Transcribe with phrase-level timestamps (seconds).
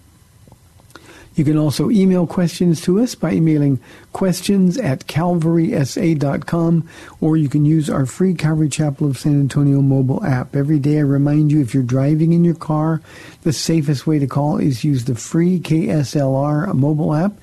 [1.36, 3.78] You can also email questions to us by emailing
[4.14, 6.88] questions at calvarysa.com,
[7.20, 10.56] or you can use our free Calvary Chapel of San Antonio mobile app.
[10.56, 13.02] Every day I remind you if you're driving in your car,
[13.42, 17.34] the safest way to call is use the free KSLR mobile app.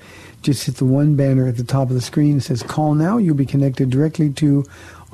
[0.42, 3.16] Just hit the one banner at the top of the screen that says call now.
[3.16, 4.64] You'll be connected directly to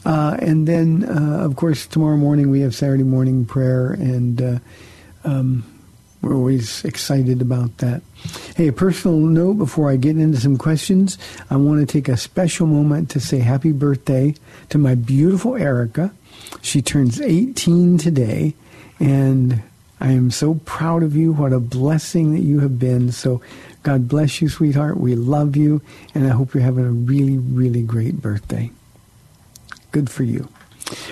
[0.05, 4.59] Uh, and then, uh, of course, tomorrow morning we have Saturday morning prayer, and uh,
[5.25, 5.65] um,
[6.21, 8.03] we're always excited about that.
[8.57, 11.19] Hey, a personal note before I get into some questions,
[11.51, 14.35] I want to take a special moment to say happy birthday
[14.71, 16.13] to my beautiful Erica.
[16.61, 18.55] She turns 18 today,
[19.01, 19.63] and
[20.01, 21.33] I am so proud of you.
[21.33, 23.13] What a blessing that you have been.
[23.13, 23.41] So,
[23.83, 24.99] God bless you, sweetheart.
[24.99, 25.83] We love you,
[26.15, 28.71] and I hope you're having a really, really great birthday.
[29.94, 30.49] Good for you.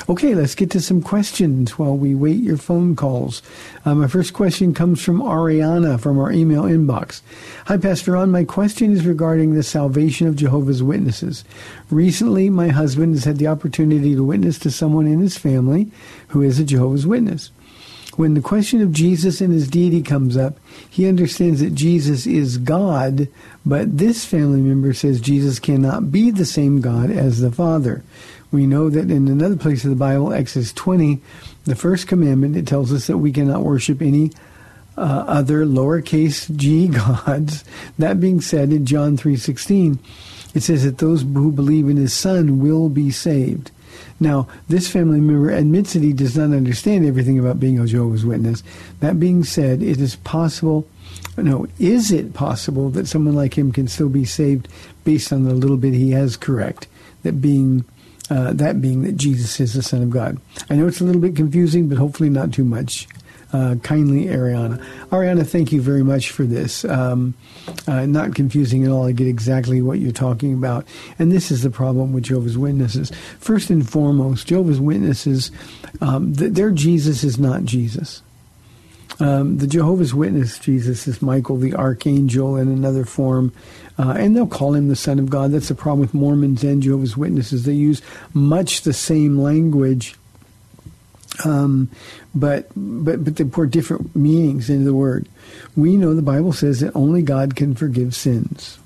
[0.08, 3.40] Okay, let's get to some questions while we wait your phone calls.
[3.84, 7.20] Uh, my first question comes from Ariana from our email inbox.
[7.66, 8.32] Hi, Pastor Ron.
[8.32, 11.44] My question is regarding the salvation of Jehovah's Witnesses.
[11.90, 15.92] Recently, my husband has had the opportunity to witness to someone in his family
[16.28, 17.52] who is a Jehovah's Witness.
[18.16, 20.58] When the question of Jesus and his deity comes up,
[20.90, 23.28] he understands that Jesus is God,
[23.64, 28.02] but this family member says Jesus cannot be the same God as the Father.
[28.52, 31.20] We know that in another place of the Bible, Exodus 20,
[31.64, 34.30] the first commandment, it tells us that we cannot worship any
[34.96, 36.86] uh, other lowercase g
[37.26, 37.64] gods.
[37.98, 39.98] That being said, in John 3.16,
[40.54, 43.70] it says that those who believe in his Son will be saved.
[44.20, 48.26] Now, this family member admits that he does not understand everything about being a Jehovah's
[48.26, 48.62] Witness.
[49.00, 50.86] That being said, it is possible,
[51.36, 54.68] no, is it possible that someone like him can still be saved
[55.04, 56.86] based on the little bit he has correct?
[57.22, 57.84] That being
[58.32, 60.40] uh, that being that Jesus is the Son of God.
[60.70, 63.06] I know it's a little bit confusing, but hopefully not too much.
[63.52, 64.82] Uh, kindly, Ariana.
[65.10, 66.86] Ariana, thank you very much for this.
[66.86, 67.34] Um,
[67.86, 69.06] uh, not confusing at all.
[69.06, 70.86] I get exactly what you're talking about.
[71.18, 73.12] And this is the problem with Jehovah's Witnesses.
[73.38, 75.50] First and foremost, Jehovah's Witnesses,
[76.00, 78.22] um, th- their Jesus is not Jesus.
[79.20, 83.52] Um, the Jehovah's Witness Jesus is Michael the Archangel in another form.
[84.02, 85.52] Uh, and they'll call him the Son of God.
[85.52, 87.64] That's the problem with Mormons and Jehovah's Witnesses.
[87.64, 88.02] They use
[88.34, 90.16] much the same language,
[91.44, 91.88] um,
[92.34, 95.28] but but but they pour different meanings into the word.
[95.76, 98.80] We know the Bible says that only God can forgive sins.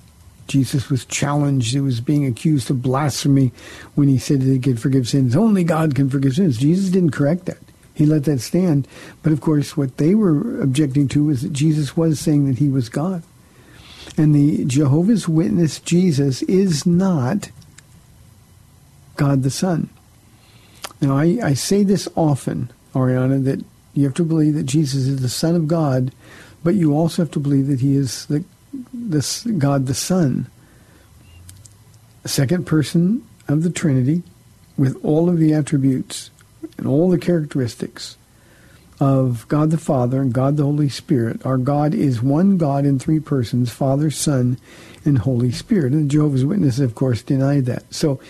[0.49, 1.73] Jesus was challenged.
[1.73, 3.53] He was being accused of blasphemy
[3.95, 5.35] when he said that he could forgive sins.
[5.35, 6.59] Only God can forgive sins.
[6.59, 7.59] Jesus didn't correct that.
[7.95, 8.87] He let that stand.
[9.23, 12.69] But of course, what they were objecting to was that Jesus was saying that he
[12.69, 13.23] was God.
[14.17, 17.51] And the Jehovah's Witness Jesus is not
[19.17, 19.89] God the Son.
[21.01, 25.21] Now, I, I say this often, Ariana, that you have to believe that Jesus is
[25.21, 26.13] the Son of God,
[26.65, 28.45] but you also have to believe that he is the,
[28.93, 30.47] the God the Son,
[32.25, 34.23] second person of the Trinity,
[34.77, 36.31] with all of the attributes
[36.77, 38.17] and all the characteristics
[38.99, 41.45] of God the Father and God the Holy Spirit.
[41.45, 44.59] Our God is one God in three persons, Father, Son,
[45.05, 45.93] and Holy Spirit.
[45.93, 47.93] And Jehovah's Witnesses, of course, deny that.
[47.93, 48.21] So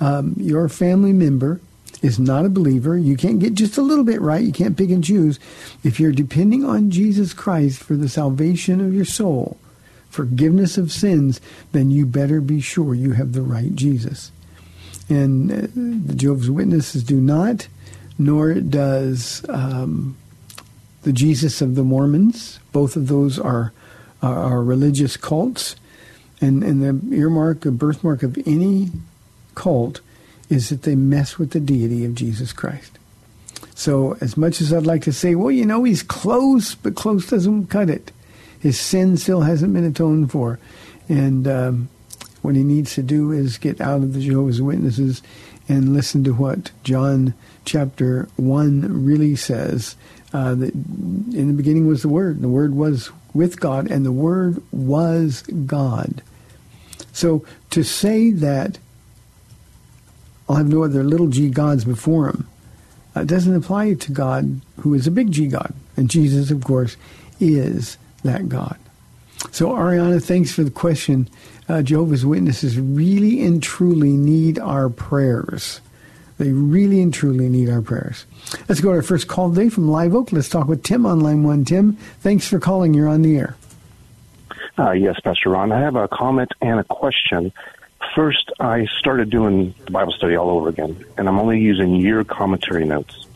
[0.00, 1.60] um, your family member
[2.02, 2.96] is not a believer.
[2.96, 4.42] You can't get just a little bit right.
[4.42, 5.38] You can't pick and choose.
[5.84, 9.56] If you're depending on Jesus Christ for the salvation of your soul,
[10.10, 11.40] forgiveness of sins,
[11.72, 14.30] then you better be sure you have the right Jesus.
[15.08, 17.68] And uh, the Jehovah's Witnesses do not
[18.18, 20.16] nor does um,
[21.02, 22.58] the Jesus of the Mormons.
[22.72, 23.72] Both of those are
[24.22, 25.74] are, religious cults,
[26.40, 28.90] and and the earmark, the birthmark of any
[29.54, 30.00] cult
[30.48, 32.98] is that they mess with the deity of Jesus Christ.
[33.74, 37.28] So, as much as I'd like to say, well, you know, he's close, but close
[37.28, 38.12] doesn't cut it.
[38.60, 40.60] His sin still hasn't been atoned for,
[41.08, 41.88] and um,
[42.42, 45.22] what he needs to do is get out of the Jehovah's Witnesses
[45.72, 47.32] and listen to what John
[47.64, 49.96] chapter 1 really says
[50.32, 52.42] uh, that in the beginning was the Word.
[52.42, 56.22] The Word was with God, and the Word was God.
[57.12, 58.78] So to say that
[60.48, 62.46] I'll have no other little g gods before him
[63.14, 65.72] uh, doesn't apply to God, who is a big G God.
[65.96, 66.96] And Jesus, of course,
[67.40, 68.78] is that God.
[69.50, 71.28] So, Ariana, thanks for the question.
[71.68, 75.80] Uh, Jehovah's Witnesses really and truly need our prayers.
[76.38, 78.26] They really and truly need our prayers.
[78.68, 80.32] Let's go to our first call today from Live Oak.
[80.32, 81.64] Let's talk with Tim on line one.
[81.64, 82.94] Tim, thanks for calling.
[82.94, 83.56] You're on the air.
[84.78, 85.70] Uh, yes, Pastor Ron.
[85.70, 87.52] I have a comment and a question.
[88.14, 92.24] First, I started doing the Bible study all over again, and I'm only using your
[92.24, 93.26] commentary notes.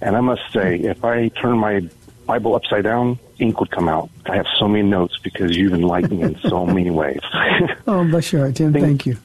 [0.00, 1.88] And I must say, if I turn my
[2.26, 4.10] Bible upside down, ink would come out.
[4.26, 7.20] I have so many notes because you've enlightened me in so many ways.
[7.86, 8.72] oh, bless your heart, Tim.
[8.72, 9.16] Thank you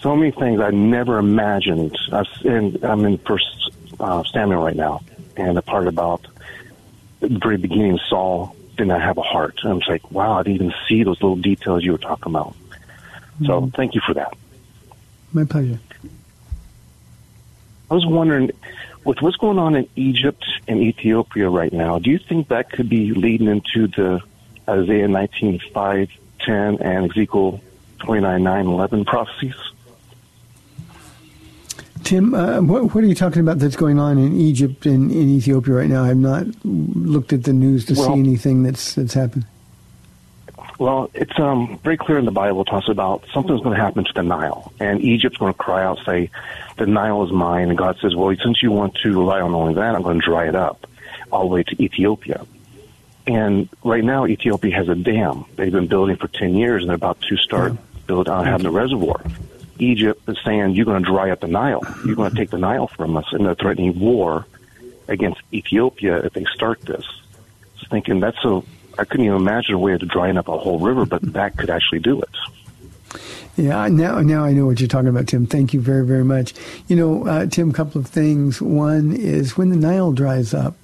[0.00, 1.96] so many things I never imagined.
[2.12, 5.00] I and I'm in First uh, Samuel right now,
[5.36, 6.26] and the part about
[7.20, 9.58] the very beginning, Saul did not have a heart.
[9.62, 12.54] And I'm like, wow, I didn't even see those little details you were talking about.
[12.54, 13.46] Mm-hmm.
[13.46, 14.36] So thank you for that.
[15.32, 15.80] My pleasure.
[17.90, 18.50] I was wondering,
[19.08, 22.90] with what's going on in Egypt and Ethiopia right now, do you think that could
[22.90, 24.20] be leading into the
[24.68, 26.10] Isaiah 19, 5,
[26.40, 27.58] 10, and Ezekiel
[28.00, 29.54] 29, 9, 11 prophecies?
[32.04, 35.30] Tim, uh, what, what, are you talking about that's going on in Egypt and in
[35.30, 36.04] Ethiopia right now?
[36.04, 39.46] I've not looked at the news to well, see anything that's that's happened.
[40.78, 42.62] Well, it's um, very clear in the Bible.
[42.62, 45.84] It talks about something's going to happen to the Nile, and Egypt's going to cry
[45.84, 46.30] out, say,
[46.76, 49.74] "The Nile is mine." And God says, "Well, since you want to rely on only
[49.74, 50.86] that, I'm going to dry it up
[51.32, 52.46] all the way to Ethiopia."
[53.26, 56.94] And right now, Ethiopia has a dam they've been building for ten years, and they're
[56.96, 57.78] about to start yeah.
[58.06, 59.20] build on uh, having a reservoir.
[59.80, 61.82] Egypt is saying, you're going to dry up the Nile.
[62.04, 63.26] You're going to take the Nile from us.
[63.32, 64.46] And they're threatening war
[65.06, 67.04] against Ethiopia if they start this.
[67.76, 68.62] Just thinking that's a,
[68.98, 71.70] I couldn't even imagine a way of drying up a whole river, but that could
[71.70, 72.28] actually do it.
[73.56, 75.46] Yeah, now now I know what you're talking about, Tim.
[75.46, 76.54] Thank you very very much.
[76.86, 78.62] You know, uh, Tim, a couple of things.
[78.62, 80.76] One is when the Nile dries up,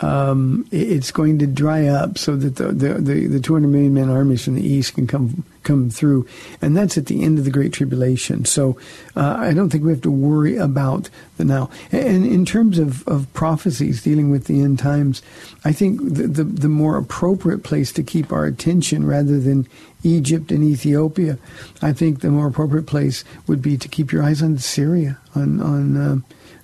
[0.00, 4.10] um, it's going to dry up so that the, the, the, the 200 million man
[4.10, 6.26] armies from the east can come come through,
[6.60, 8.44] and that's at the end of the Great Tribulation.
[8.44, 8.78] So
[9.16, 11.70] uh, I don't think we have to worry about the now.
[11.90, 15.22] And in terms of, of prophecies dealing with the end times,
[15.64, 19.66] I think the, the, the more appropriate place to keep our attention rather than
[20.02, 21.38] Egypt and Ethiopia,
[21.80, 25.60] I think the more appropriate place would be to keep your eyes on Syria, on
[25.60, 26.16] on uh,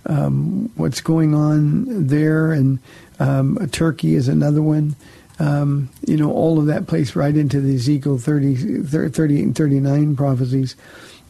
[0.07, 2.79] um, what's going on there and
[3.21, 4.97] um, Turkey is another one.
[5.39, 10.17] Um, you know, all of that plays right into the Ezekiel 30, 38 and 39
[10.17, 10.75] prophecies.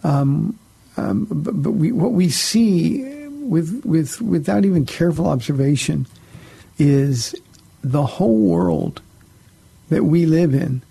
[0.03, 0.59] Um,
[0.97, 6.07] um, but, but we, what we see with, with, without even careful observation
[6.79, 7.35] is
[7.83, 9.03] the whole world
[9.91, 10.83] that we live in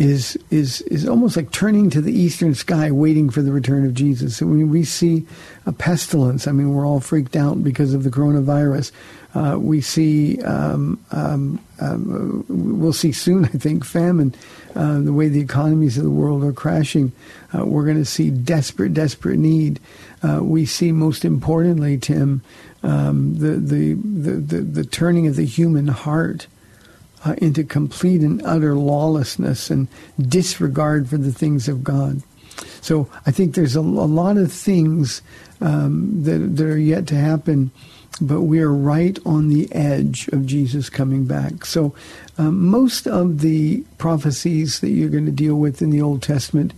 [0.00, 3.92] is is is almost like turning to the eastern sky, waiting for the return of
[3.92, 4.40] Jesus.
[4.40, 5.26] And when we see
[5.66, 8.92] a pestilence, I mean, we're all freaked out because of the coronavirus.
[9.34, 14.34] Uh, we see, um, um, um, we'll see soon, I think, famine.
[14.74, 17.12] Uh, the way the economies of the world are crashing,
[17.56, 19.80] uh, we're going to see desperate, desperate need.
[20.22, 22.42] Uh, we see, most importantly, Tim,
[22.82, 26.46] um, the, the, the, the, the turning of the human heart
[27.24, 29.88] uh, into complete and utter lawlessness and
[30.20, 32.22] disregard for the things of God.
[32.80, 35.22] So I think there's a, a lot of things
[35.60, 37.70] um, that, that are yet to happen,
[38.20, 41.64] but we are right on the edge of Jesus coming back.
[41.64, 41.94] So
[42.38, 46.72] um, most of the prophecies that you're going to deal with in the Old Testament,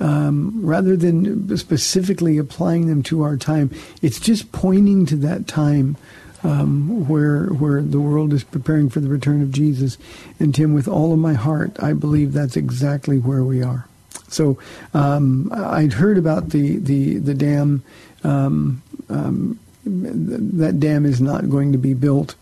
[0.00, 3.70] um, rather than specifically applying them to our time,
[4.02, 5.96] it's just pointing to that time
[6.44, 9.98] um, where where the world is preparing for the return of Jesus.
[10.38, 13.88] And Tim, with all of my heart, I believe that's exactly where we are.
[14.28, 14.58] So
[14.92, 17.82] um, I'd heard about the the the dam.
[18.22, 22.34] Um, um, that dam is not going to be built.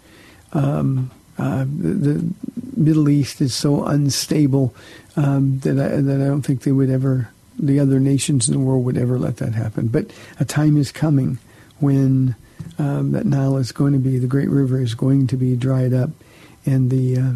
[0.52, 2.34] Um, uh, the, the,
[2.76, 4.74] Middle East is so unstable
[5.16, 8.60] um, that I, that I don't think they would ever, the other nations in the
[8.60, 9.88] world would ever let that happen.
[9.88, 11.38] But a time is coming
[11.78, 12.34] when
[12.78, 15.92] um, that Nile is going to be, the great river is going to be dried
[15.92, 16.10] up,
[16.66, 17.32] and the uh,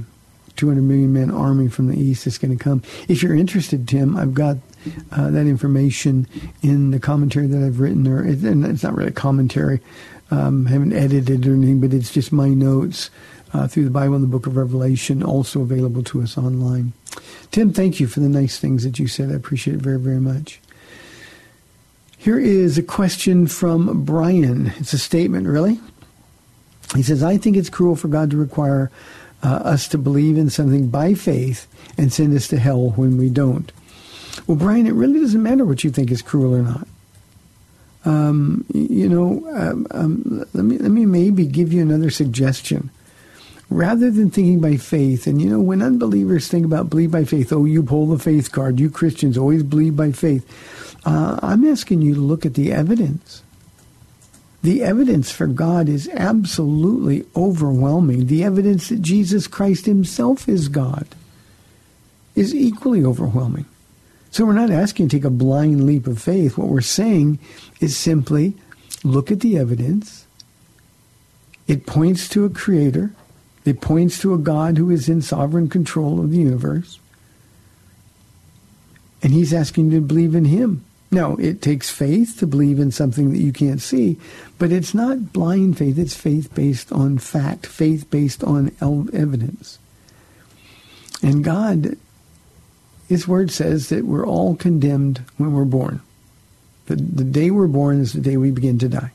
[0.57, 2.83] 200 million man army from the east is going to come.
[3.07, 4.57] If you're interested, Tim, I've got
[5.13, 6.27] uh, that information
[6.63, 9.81] in the commentary that I've written, or it, and it's not really a commentary.
[10.31, 13.11] Um, I haven't edited or anything, but it's just my notes
[13.55, 16.93] uh, through the Bible and the Book of Revelation, also available to us online.
[17.51, 19.31] Tim, thank you for the nice things that you said.
[19.31, 20.61] I appreciate it very, very much.
[22.19, 24.73] Here is a question from Brian.
[24.79, 25.81] It's a statement, really.
[26.95, 28.91] He says, I think it's cruel for God to require
[29.43, 31.67] uh, us to believe in something by faith
[31.97, 33.71] and send us to hell when we don't.
[34.47, 36.89] Well, Brian, it really doesn't matter what you think is cruel or not.
[38.05, 42.91] Um, you know, um, um, let me let me maybe give you another suggestion.
[43.71, 47.53] Rather than thinking by faith, and you know, when unbelievers think about believe by faith,
[47.53, 48.81] oh, you pull the faith card.
[48.81, 50.47] You Christians always believe by faith.
[51.05, 53.43] Uh, I'm asking you to look at the evidence.
[54.63, 58.27] The evidence for God is absolutely overwhelming.
[58.27, 61.07] The evidence that Jesus Christ himself is God
[62.35, 63.67] is equally overwhelming.
[64.31, 66.59] So we're not asking you to take a blind leap of faith.
[66.59, 67.39] What we're saying
[67.81, 68.55] is simply
[69.03, 70.27] look at the evidence.
[71.67, 73.13] It points to a creator.
[73.65, 76.99] It points to a God who is in sovereign control of the universe.
[79.23, 80.85] And he's asking you to believe in him.
[81.11, 84.19] Now, it takes faith to believe in something that you can't see,
[84.59, 85.99] but it's not blind faith.
[85.99, 89.79] It's faith based on fact, faith based on evidence.
[91.23, 91.97] And God,
[93.09, 96.01] His Word says that we're all condemned when we're born.
[96.87, 99.13] The, the day we're born is the day we begin to die.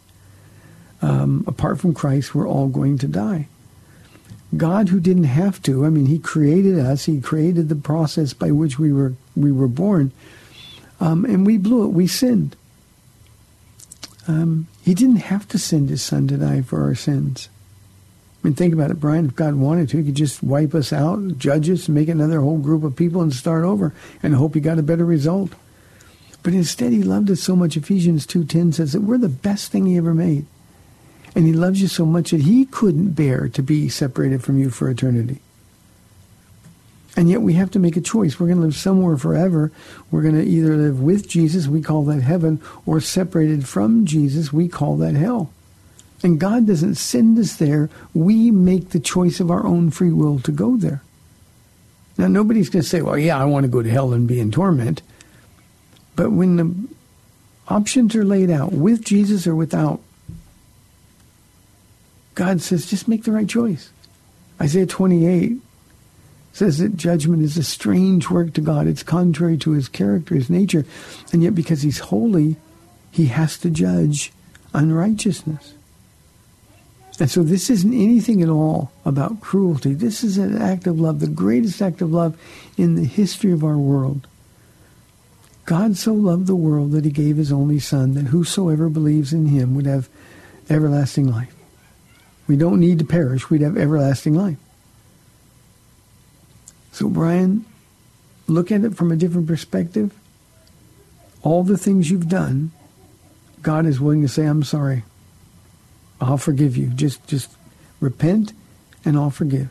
[1.01, 3.47] Um, apart from Christ, we're all going to die.
[4.55, 7.05] God, who didn't have to, I mean, He created us.
[7.05, 10.11] He created the process by which we were we were born
[11.03, 11.89] um, and we blew it.
[11.89, 12.55] We sinned.
[14.25, 17.49] Um, he didn't have to send his son to die for our sins.
[18.43, 19.27] I mean, think about it, Brian.
[19.27, 22.57] If God wanted to, he could just wipe us out, judge us, make another whole
[22.57, 25.53] group of people and start over and hope he got a better result.
[26.43, 27.77] But instead, he loved us so much.
[27.77, 30.45] Ephesians 2.10 says that we're the best thing he ever made.
[31.35, 34.69] And he loves you so much that he couldn't bear to be separated from you
[34.69, 35.39] for eternity.
[37.15, 38.39] And yet we have to make a choice.
[38.39, 39.71] We're going to live somewhere forever.
[40.11, 44.51] We're going to either live with Jesus, we call that heaven, or separated from Jesus,
[44.51, 45.51] we call that hell.
[46.23, 47.89] And God doesn't send us there.
[48.13, 51.03] We make the choice of our own free will to go there.
[52.17, 54.39] Now, nobody's going to say, well, yeah, I want to go to hell and be
[54.39, 55.01] in torment.
[56.15, 56.73] But when the
[57.67, 59.99] options are laid out, with Jesus or without,
[62.35, 63.91] God says, just make the right choice.
[64.61, 65.57] Isaiah 28
[66.53, 68.87] says that judgment is a strange work to God.
[68.87, 70.85] It's contrary to his character, his nature.
[71.33, 72.55] And yet because he's holy,
[73.11, 74.31] he has to judge
[74.73, 75.73] unrighteousness.
[77.19, 79.93] And so this isn't anything at all about cruelty.
[79.93, 82.37] This is an act of love, the greatest act of love
[82.75, 84.27] in the history of our world.
[85.65, 89.45] God so loved the world that he gave his only son that whosoever believes in
[89.47, 90.09] him would have
[90.69, 91.53] everlasting life.
[92.47, 93.49] We don't need to perish.
[93.49, 94.57] We'd have everlasting life.
[96.91, 97.65] So, Brian,
[98.47, 100.13] look at it from a different perspective.
[101.41, 102.71] All the things you've done,
[103.61, 105.03] God is willing to say, I'm sorry.
[106.23, 106.87] I'll forgive you.
[106.87, 107.51] Just just
[107.99, 108.53] repent
[109.05, 109.69] and I'll forgive.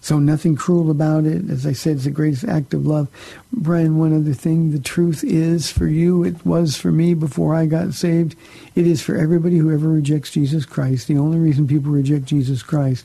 [0.00, 1.50] So nothing cruel about it.
[1.50, 3.08] As I said, it's the greatest act of love.
[3.52, 4.70] Brian, one other thing.
[4.70, 8.36] The truth is for you, it was for me before I got saved.
[8.76, 11.08] It is for everybody who ever rejects Jesus Christ.
[11.08, 13.04] The only reason people reject Jesus Christ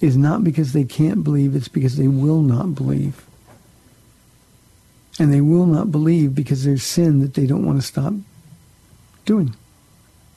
[0.00, 3.24] is not because they can't believe, it's because they will not believe.
[5.20, 8.14] And they will not believe because there's sin that they don't want to stop
[9.24, 9.54] doing.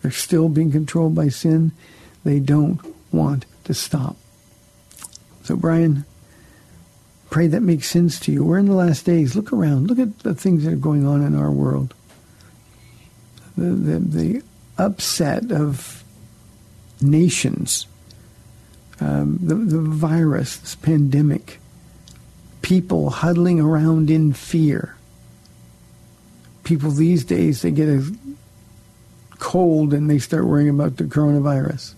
[0.06, 1.72] They're still being controlled by sin.
[2.24, 2.80] They don't
[3.12, 4.16] want to stop.
[5.42, 6.06] So, Brian,
[7.32, 8.44] pray that makes sense to you.
[8.44, 9.36] We're in the last days.
[9.36, 9.88] Look around.
[9.88, 11.96] Look at the things that are going on in our world.
[13.58, 14.44] The, the, the
[14.78, 16.04] upset of
[17.02, 17.88] nations,
[19.00, 21.60] um, the, the virus, this pandemic,
[22.62, 24.98] people huddling around in fear.
[26.64, 28.16] People these days, they get a
[29.40, 31.94] cold and they start worrying about the coronavirus.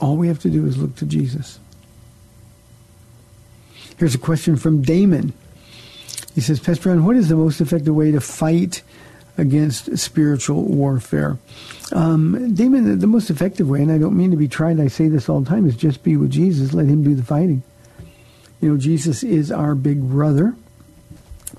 [0.00, 1.58] All we have to do is look to Jesus.
[3.96, 5.32] Here's a question from Damon.
[6.34, 8.82] He says, Pastor Ron, what is the most effective way to fight
[9.38, 11.38] against spiritual warfare?
[11.92, 15.08] Um, Damon, the most effective way, and I don't mean to be tried, I say
[15.08, 16.74] this all the time, is just be with Jesus.
[16.74, 17.62] Let him do the fighting.
[18.60, 20.56] You know, Jesus is our big brother.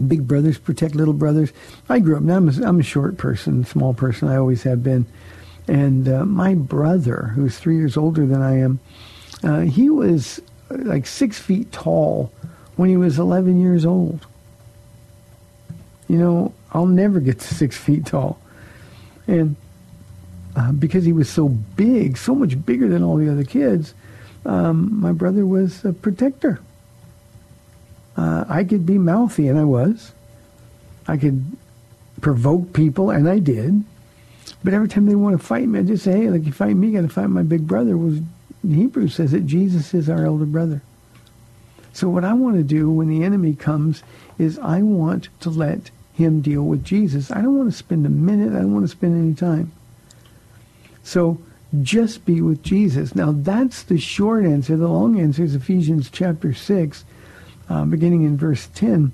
[0.07, 1.51] Big brothers protect little brothers.
[1.89, 4.83] I grew up, now I'm a, I'm a short person, small person, I always have
[4.83, 5.05] been.
[5.67, 8.79] And uh, my brother, who's three years older than I am,
[9.43, 12.31] uh, he was like six feet tall
[12.75, 14.25] when he was 11 years old.
[16.07, 18.39] You know, I'll never get to six feet tall.
[19.27, 19.55] And
[20.55, 23.93] uh, because he was so big, so much bigger than all the other kids,
[24.45, 26.59] um, my brother was a protector.
[28.55, 30.13] I could be mouthy, and I was.
[31.07, 31.57] I could
[32.21, 33.83] provoke people, and I did.
[34.63, 36.75] But every time they want to fight me, I just say, hey, like you fight
[36.75, 37.97] me, you got to fight my big brother.
[37.97, 38.21] Was
[38.67, 40.81] Hebrews says that Jesus is our elder brother.
[41.91, 44.03] So what I want to do when the enemy comes
[44.37, 47.31] is I want to let him deal with Jesus.
[47.31, 48.53] I don't want to spend a minute.
[48.53, 49.71] I don't want to spend any time.
[51.03, 51.39] So
[51.81, 53.15] just be with Jesus.
[53.15, 54.77] Now that's the short answer.
[54.77, 57.05] The long answer is Ephesians chapter 6,
[57.69, 59.11] uh, beginning in verse 10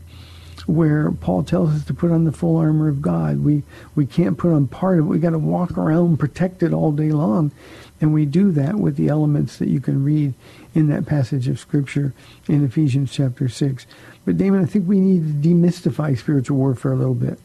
[0.68, 3.44] where Paul tells us to put on the full armor of God.
[3.44, 3.64] We
[3.96, 5.10] we can't put on part of it.
[5.10, 7.52] We got to walk around protected all day long.
[8.00, 10.34] And we do that with the elements that you can read
[10.74, 12.14] in that passage of Scripture
[12.48, 13.86] in Ephesians chapter 6.
[14.26, 17.40] But Damon, I think we need to demystify spiritual warfare a little bit.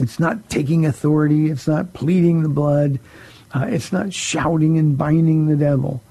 [0.00, 1.50] It's not taking authority.
[1.50, 2.98] It's not pleading the blood.
[3.52, 6.02] Uh, it's not shouting and binding the devil.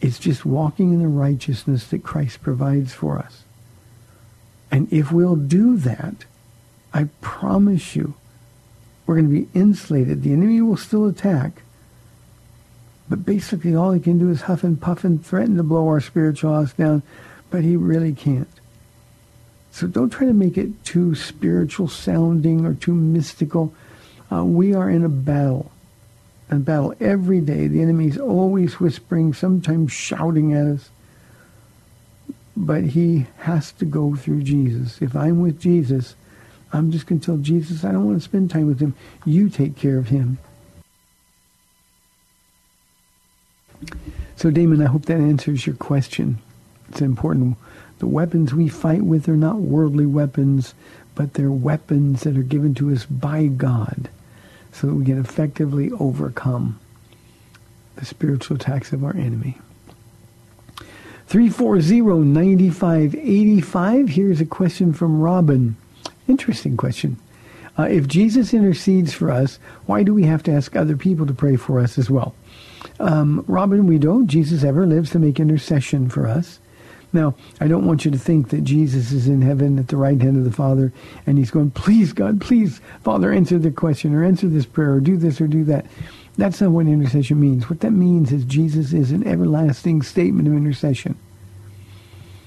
[0.00, 3.44] It's just walking in the righteousness that Christ provides for us.
[4.70, 6.24] And if we'll do that,
[6.92, 8.14] I promise you,
[9.06, 10.22] we're going to be insulated.
[10.22, 11.62] The enemy will still attack,
[13.08, 16.00] but basically, all he can do is huff and puff and threaten to blow our
[16.00, 17.02] spiritual house down,
[17.50, 18.48] but he really can't.
[19.72, 23.74] So don't try to make it too spiritual sounding or too mystical.
[24.30, 25.72] Uh, we are in a battle.
[26.50, 27.68] A battle every day.
[27.68, 30.90] The enemy's always whispering, sometimes shouting at us.
[32.56, 35.00] But he has to go through Jesus.
[35.00, 36.16] If I'm with Jesus,
[36.72, 38.94] I'm just going to tell Jesus, I don't want to spend time with him.
[39.24, 40.38] You take care of him.
[44.34, 46.38] So, Damon, I hope that answers your question.
[46.88, 47.56] It's important.
[48.00, 50.74] The weapons we fight with are not worldly weapons,
[51.14, 54.08] but they're weapons that are given to us by God
[54.72, 56.78] so that we can effectively overcome
[57.96, 59.58] the spiritual attacks of our enemy.
[61.28, 64.08] 340-9585.
[64.08, 65.76] Here's a question from Robin.
[66.26, 67.16] Interesting question.
[67.78, 71.32] Uh, if Jesus intercedes for us, why do we have to ask other people to
[71.32, 72.34] pray for us as well?
[72.98, 74.26] Um, Robin, we don't.
[74.26, 76.59] Jesus ever lives to make intercession for us.
[77.12, 80.20] Now, I don't want you to think that Jesus is in heaven at the right
[80.20, 80.92] hand of the Father
[81.26, 85.00] and he's going, please, God, please, Father, answer the question or answer this prayer or
[85.00, 85.86] do this or do that.
[86.36, 87.68] That's not what intercession means.
[87.68, 91.18] What that means is Jesus is an everlasting statement of intercession.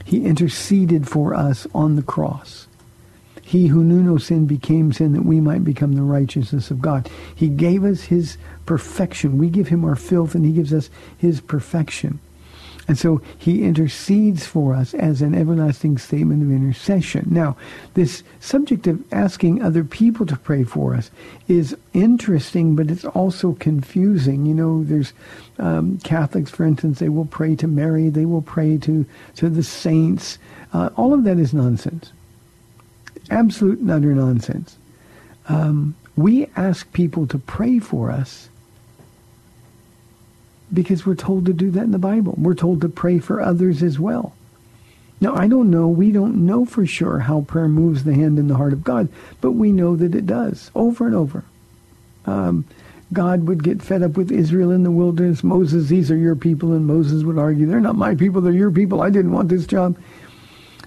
[0.05, 2.67] He interceded for us on the cross.
[3.41, 7.09] He who knew no sin became sin that we might become the righteousness of God.
[7.35, 9.37] He gave us his perfection.
[9.37, 12.19] We give him our filth and he gives us his perfection.
[12.87, 17.27] And so he intercedes for us as an everlasting statement of intercession.
[17.29, 17.55] Now,
[17.93, 21.09] this subject of asking other people to pray for us
[21.47, 24.45] is interesting, but it's also confusing.
[24.45, 25.13] You know, there's
[25.59, 29.05] um, Catholics, for instance, they will pray to Mary, they will pray to,
[29.37, 30.37] to the saints.
[30.73, 32.11] Uh, all of that is nonsense.
[33.29, 34.77] Absolute and utter nonsense.
[35.47, 38.49] Um, we ask people to pray for us
[40.73, 42.35] because we're told to do that in the Bible.
[42.37, 44.33] We're told to pray for others as well.
[45.21, 48.47] Now, I don't know, we don't know for sure how prayer moves the hand in
[48.47, 49.07] the heart of God,
[49.39, 51.45] but we know that it does over and over.
[52.25, 52.65] Um,
[53.13, 55.43] God would get fed up with Israel in the wilderness.
[55.43, 58.71] Moses, these are your people, and Moses would argue, they're not my people, they're your
[58.71, 59.01] people.
[59.01, 59.97] I didn't want this job.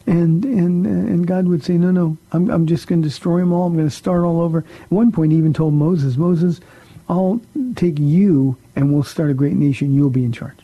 [0.07, 3.53] And and and God would say, no, no, I'm I'm just going to destroy them
[3.53, 3.67] all.
[3.67, 4.59] I'm going to start all over.
[4.59, 6.61] At one point, he even told Moses, Moses,
[7.09, 7.41] I'll
[7.75, 9.95] take you and we'll start a great nation.
[9.95, 10.59] You'll be in charge.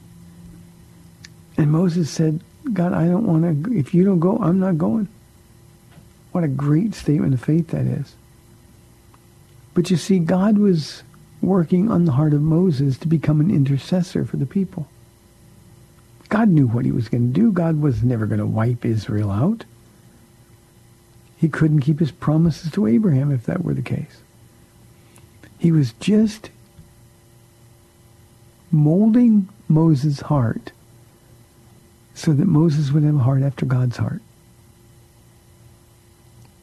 [1.56, 2.40] And Moses said,
[2.72, 5.08] God, I don't want to, if you don't go, I'm not going.
[6.30, 8.14] What a great statement of faith that is.
[9.74, 11.02] But you see, God was
[11.40, 14.86] working on the heart of Moses to become an intercessor for the people.
[16.28, 17.52] God knew what he was going to do.
[17.52, 19.64] God was never going to wipe Israel out.
[21.36, 24.20] He couldn't keep his promises to Abraham if that were the case.
[25.58, 26.50] He was just
[28.72, 30.72] molding Moses' heart
[32.14, 34.20] so that Moses would have a heart after God's heart.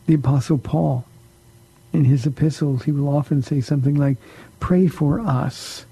[0.07, 1.05] The Apostle Paul,
[1.93, 4.17] in his epistles, he will often say something like,
[4.59, 5.85] pray for us,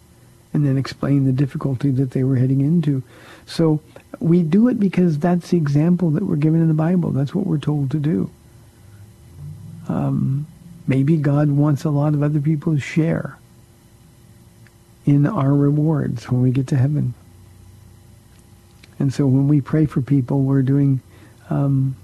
[0.53, 3.03] and then explain the difficulty that they were heading into.
[3.45, 3.79] So
[4.19, 7.11] we do it because that's the example that we're given in the Bible.
[7.11, 8.31] That's what we're told to do.
[9.87, 10.47] Um,
[10.87, 13.37] maybe God wants a lot of other people to share
[15.07, 17.13] in our rewards when we get to heaven.
[18.99, 20.99] And so when we pray for people, we're doing
[21.49, 21.95] um,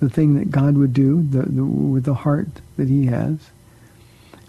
[0.00, 3.38] the thing that God would do the, the, with the heart that he has.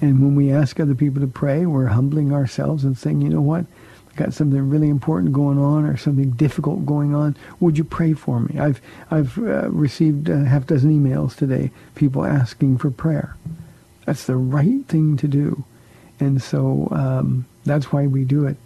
[0.02, 3.42] And when we ask other people to pray, we're humbling ourselves and saying, you know
[3.42, 3.66] what?
[4.10, 7.38] I've got something really important going on or something difficult going on.
[7.60, 8.60] Would you pray for me?
[8.60, 13.38] I've, I've uh, received a half dozen emails today, people asking for prayer.
[14.06, 15.64] That's the right thing to do.
[16.20, 18.58] And so um, that's why we do it.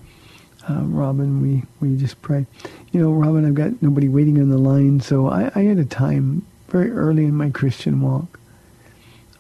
[0.70, 2.46] Uh, Robin, we, we just pray.
[2.92, 5.86] You know, Robin, I've got nobody waiting on the line, so I, I had a
[5.86, 8.40] time very early in my Christian walk.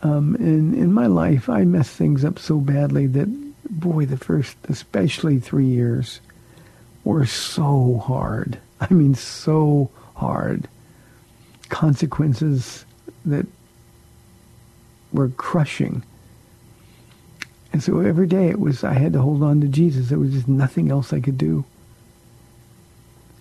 [0.03, 3.27] Um, in, in my life, I messed things up so badly that,
[3.69, 6.19] boy, the first, especially three years,
[7.03, 8.59] were so hard.
[8.79, 10.67] I mean, so hard.
[11.69, 12.85] Consequences
[13.25, 13.47] that
[15.11, 16.03] were crushing.
[17.75, 20.07] And so every day it was, I had to hold on to Jesus.
[20.07, 21.65] There was just nothing else I could do.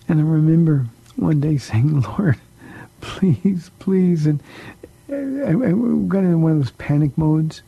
[0.08, 2.40] And I remember one day saying, Lord,
[3.00, 4.26] please, please.
[4.26, 4.42] And
[5.08, 5.70] I, I
[6.08, 7.62] got into one of those panic modes.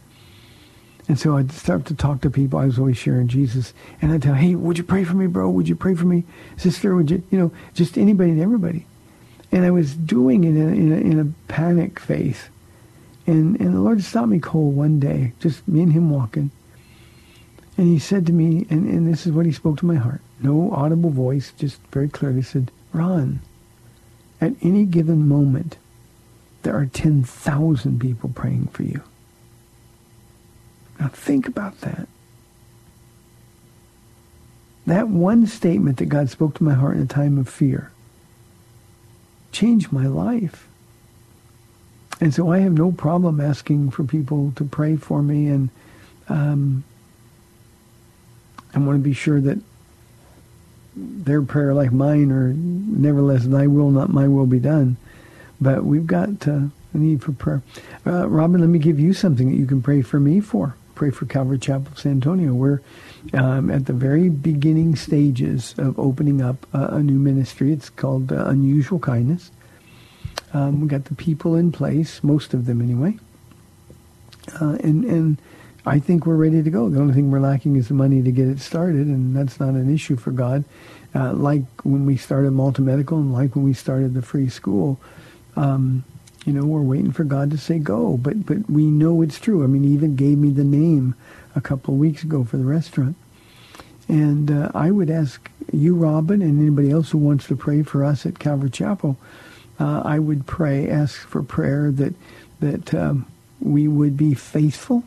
[1.06, 2.58] And so I'd start to talk to people.
[2.58, 3.72] I was always sharing Jesus.
[4.02, 5.48] And I'd tell, hey, would you pray for me, bro?
[5.48, 6.24] Would you pray for me?
[6.56, 8.86] Sister, would you, you know, just anybody and everybody.
[9.52, 12.48] And I was doing it in a, in a, in a panic faith.
[13.24, 16.50] And, and the Lord stopped me cold one day, just me and him walking.
[17.76, 20.20] And he said to me, and, and this is what he spoke to my heart,
[20.40, 23.40] no audible voice, just very clearly said, Ron,
[24.40, 25.76] at any given moment,
[26.62, 29.02] there are 10,000 people praying for you.
[30.98, 32.08] Now think about that.
[34.86, 37.90] That one statement that God spoke to my heart in a time of fear
[39.52, 40.68] changed my life.
[42.20, 45.68] And so I have no problem asking for people to pray for me and
[46.28, 46.84] um,
[48.76, 49.58] I want to be sure that
[50.94, 54.98] their prayer like mine or nevertheless thy will not my will be done.
[55.60, 56.60] But we've got uh,
[56.92, 57.62] a need for prayer.
[58.06, 60.76] Uh, robin let me give you something that you can pray for me for.
[60.94, 62.52] Pray for calvary chapel of san antonio.
[62.52, 62.80] We're
[63.32, 67.72] um, at the very beginning stages of opening up a, a new ministry.
[67.72, 69.50] It's called uh, unusual kindness.
[70.52, 73.18] Um, we got the people in place most of them anyway.
[74.60, 75.38] Uh, and and
[75.86, 76.88] I think we're ready to go.
[76.88, 79.70] The only thing we're lacking is the money to get it started, and that's not
[79.70, 80.64] an issue for God.
[81.14, 84.98] Uh, like when we started Malta Medical and like when we started the free school,
[85.54, 86.04] um,
[86.44, 88.16] you know, we're waiting for God to say go.
[88.16, 89.62] But but we know it's true.
[89.62, 91.14] I mean, he even gave me the name
[91.54, 93.14] a couple of weeks ago for the restaurant.
[94.08, 98.04] And uh, I would ask you, Robin, and anybody else who wants to pray for
[98.04, 99.16] us at Calvary Chapel,
[99.78, 102.14] uh, I would pray, ask for prayer that
[102.58, 103.26] that um,
[103.60, 105.04] we would be faithful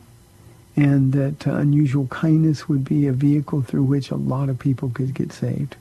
[0.79, 4.89] and that uh, unusual kindness would be a vehicle through which a lot of people
[4.89, 5.75] could get saved.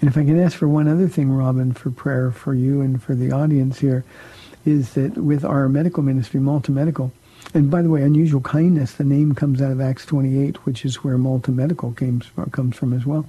[0.00, 3.02] And if I can ask for one other thing, Robin, for prayer for you and
[3.02, 4.04] for the audience here,
[4.64, 7.12] is that with our medical ministry, Malta Medical,
[7.52, 11.02] and by the way, unusual kindness, the name comes out of Acts 28, which is
[11.02, 12.22] where Malta Medical came,
[12.52, 13.26] comes from as well.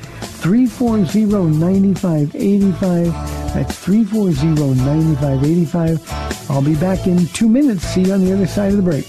[0.42, 3.06] 340-9585.
[3.54, 6.50] That's 340-9585.
[6.50, 7.84] I'll be back in two minutes.
[7.84, 9.06] See you on the other side of the break.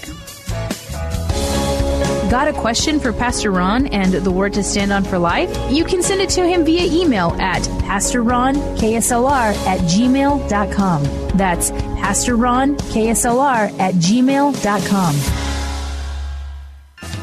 [2.33, 5.55] Got a question for Pastor Ron and the Word to Stand On for Life?
[5.71, 11.03] You can send it to him via email at PastorRonKSLR at gmail.com.
[11.37, 15.15] That's PastorRonKSLR at gmail.com.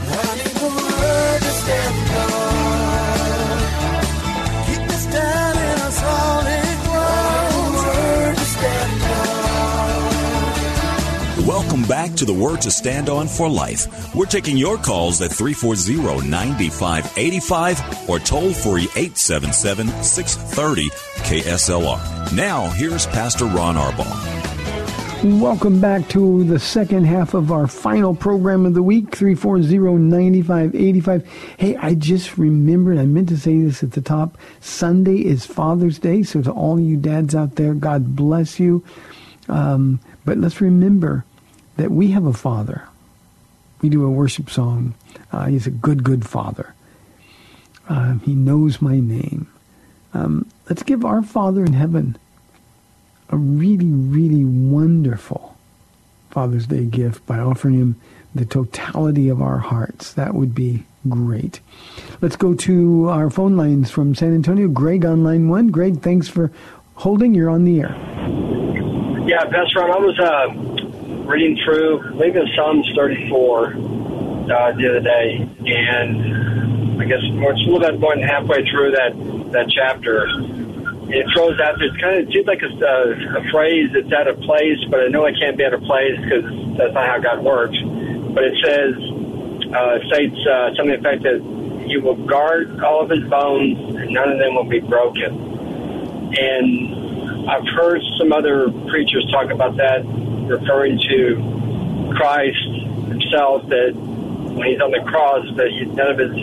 [0.07, 2.60] Running the word to stand on.
[11.47, 14.15] Welcome back to the Word to Stand On for Life.
[14.15, 20.91] We're taking your calls at 340-9585 or toll free 877-630
[21.25, 22.33] KSLR.
[22.35, 25.41] Now, here's Pastor Ron Arbaugh.
[25.41, 31.27] Welcome back to the second half of our final program of the week, 340-9585.
[31.57, 34.37] Hey, I just remembered, I meant to say this at the top.
[34.61, 38.85] Sunday is Father's Day, so to all you dads out there, God bless you.
[39.49, 41.25] Um, but let's remember
[41.81, 42.87] that we have a father.
[43.81, 44.93] We do a worship song.
[45.33, 46.75] Uh, he's a good, good father.
[47.89, 49.51] Uh, he knows my name.
[50.13, 52.19] Um, let's give our Father in heaven
[53.31, 55.57] a really, really wonderful
[56.31, 58.01] Father's Day gift by offering him
[58.35, 60.13] the totality of our hearts.
[60.13, 61.61] That would be great.
[62.21, 64.69] Let's go to our phone lines from San Antonio.
[64.69, 65.69] Greg on line one.
[65.69, 66.53] Greg, thanks for
[66.97, 67.35] holding.
[67.35, 67.97] You're on the air.
[69.27, 70.70] Yeah, best Ron, I was uh,
[71.31, 73.73] reading through, I Psalms 34 uh,
[74.75, 78.91] the other day, and I guess more, it's a little bit more than halfway through
[78.99, 79.15] that,
[79.53, 80.27] that chapter.
[81.07, 84.27] It throws out, it's kind of, it seems like a, a, a phrase that's out
[84.27, 86.45] of place, but I know it can't be out of place because
[86.77, 87.79] that's not how God works.
[88.35, 88.95] But it says,
[89.71, 93.79] uh, states uh, something to the effect that he will guard all of his bones
[93.95, 96.35] and none of them will be broken.
[96.35, 100.05] And I've heard some other preachers talk about that,
[100.51, 102.59] referring to Christ
[103.09, 106.35] himself, that when he's on the cross, that he, none of his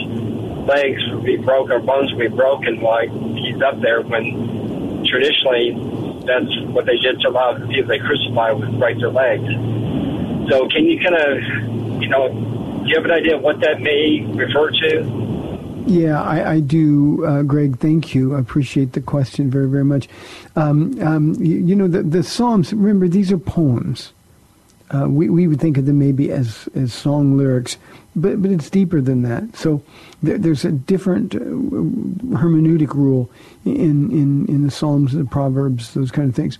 [0.67, 4.01] legs would be broken or bones would be broken while he's up there.
[4.01, 5.75] When traditionally,
[6.25, 9.47] that's what they did to a lot of people they crucified would break their legs.
[10.49, 12.31] So, can you kind of, you know,
[12.95, 15.16] have an idea of what that may refer to?
[15.87, 17.79] Yeah, I, I do, uh, Greg.
[17.79, 18.35] Thank you.
[18.35, 20.09] I appreciate the question very, very much.
[20.57, 24.11] Um, um, you, you, know, the, the Psalms, remember, these are poems.
[24.93, 27.77] Uh, we, we would think of them maybe as, as song lyrics,
[28.17, 29.55] but, but it's deeper than that.
[29.55, 29.81] So
[30.21, 33.29] there, there's a different uh, hermeneutic rule
[33.63, 36.57] in, in, in the Psalms, the Proverbs, those kind of things.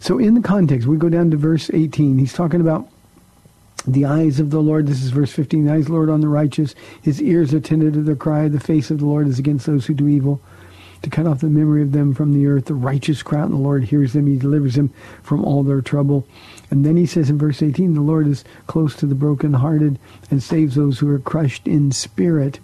[0.00, 2.18] So in the context, we go down to verse 18.
[2.18, 2.88] He's talking about
[3.86, 6.20] the eyes of the Lord, this is verse 15, the eyes of the Lord on
[6.20, 9.38] the righteous, his ears are tended to their cry, the face of the Lord is
[9.38, 10.40] against those who do evil,
[11.02, 12.64] to cut off the memory of them from the earth.
[12.64, 15.80] The righteous cry out, and the Lord hears them, he delivers them from all their
[15.80, 16.26] trouble.
[16.68, 20.42] And then he says in verse 18, the Lord is close to the brokenhearted and
[20.42, 22.58] saves those who are crushed in spirit.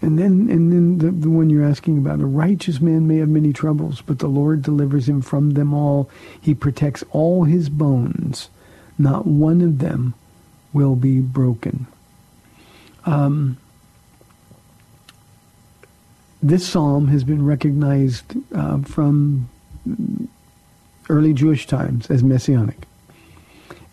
[0.00, 3.28] And then, and then the, the one you're asking about, a righteous man may have
[3.28, 6.08] many troubles, but the Lord delivers him from them all.
[6.40, 8.48] He protects all his bones.
[8.98, 10.14] Not one of them
[10.76, 11.86] will be broken.
[13.06, 13.56] Um,
[16.42, 19.48] this psalm has been recognized uh, from
[21.08, 22.86] early Jewish times as messianic.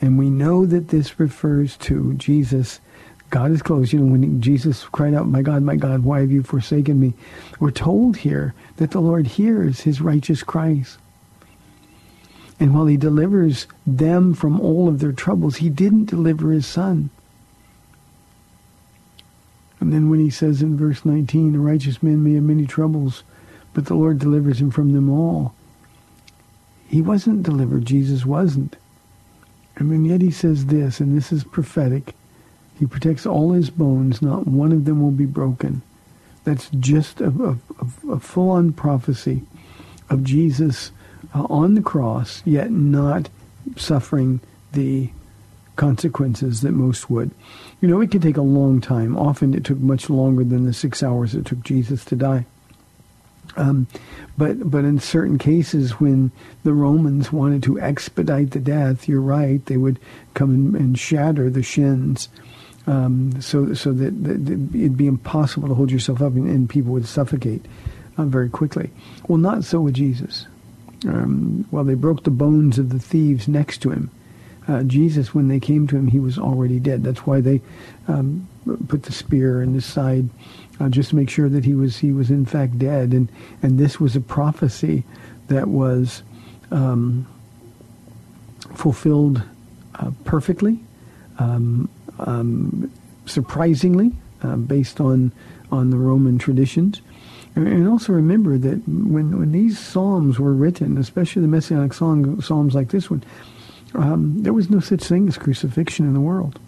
[0.02, 2.82] And we know that this refers to Jesus.
[3.30, 3.94] God is close.
[3.94, 7.14] You know, when Jesus cried out, My God, my God, why have you forsaken me?
[7.62, 10.98] We're told here that the Lord hears his righteous cries.
[12.60, 17.10] And while he delivers them from all of their troubles, he didn't deliver his son.
[19.80, 23.24] And then when he says in verse 19, a righteous man may have many troubles,
[23.74, 25.54] but the Lord delivers him from them all.
[26.88, 27.86] He wasn't delivered.
[27.86, 28.78] Jesus wasn't.
[29.76, 32.16] And then yet he says this, and this is prophetic.
[32.80, 34.22] He protects all his bones.
[34.22, 35.82] Not one of them will be broken.
[36.44, 39.44] That's just a, a, a full-on prophecy
[40.10, 40.92] of Jesus
[41.34, 43.30] on the cross, yet not
[43.78, 44.40] suffering
[44.74, 45.10] the
[45.76, 47.32] consequences that most would.
[47.82, 49.18] You know, it can take a long time.
[49.18, 52.46] Often it took much longer than the six hours it took Jesus to die.
[53.56, 53.88] Um,
[54.38, 56.32] but but in certain cases, when
[56.64, 60.00] the Romans wanted to expedite the death, you're right, they would
[60.34, 62.30] come and, shatter the shins,
[62.88, 66.94] um, so so that, that, it'd be impossible to hold yourself up, and, and people
[66.94, 67.66] would suffocate
[68.18, 68.90] uh, very quickly.
[69.28, 70.48] Well, not so with Jesus.
[71.06, 74.10] Um, well, they broke the bones of the thieves next to him.
[74.68, 77.04] Uh, Jesus, when they came to him, he was already dead.
[77.04, 77.62] That's why they
[78.08, 78.48] um,
[78.88, 80.30] put the spear in his side,
[80.80, 83.12] uh, just to make sure that he was he was in fact dead.
[83.12, 83.30] And
[83.62, 85.04] and this was a prophecy
[85.48, 86.24] that was
[86.72, 87.28] um,
[88.74, 89.44] fulfilled
[89.96, 90.80] uh, perfectly,
[91.40, 91.90] um,
[92.20, 92.90] um,
[93.26, 94.14] surprisingly,
[94.44, 95.34] uh, based on
[95.72, 97.02] on the Roman traditions.
[97.56, 102.74] And also remember that when, when these psalms were written, especially the messianic song, psalms
[102.74, 103.24] like this one,
[103.94, 106.60] um, there was no such thing as crucifixion in the world.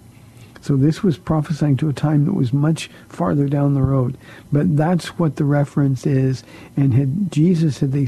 [0.61, 4.17] So this was prophesying to a time that was much farther down the road.
[4.51, 6.43] But that's what the reference is.
[6.75, 8.07] And had Jesus had they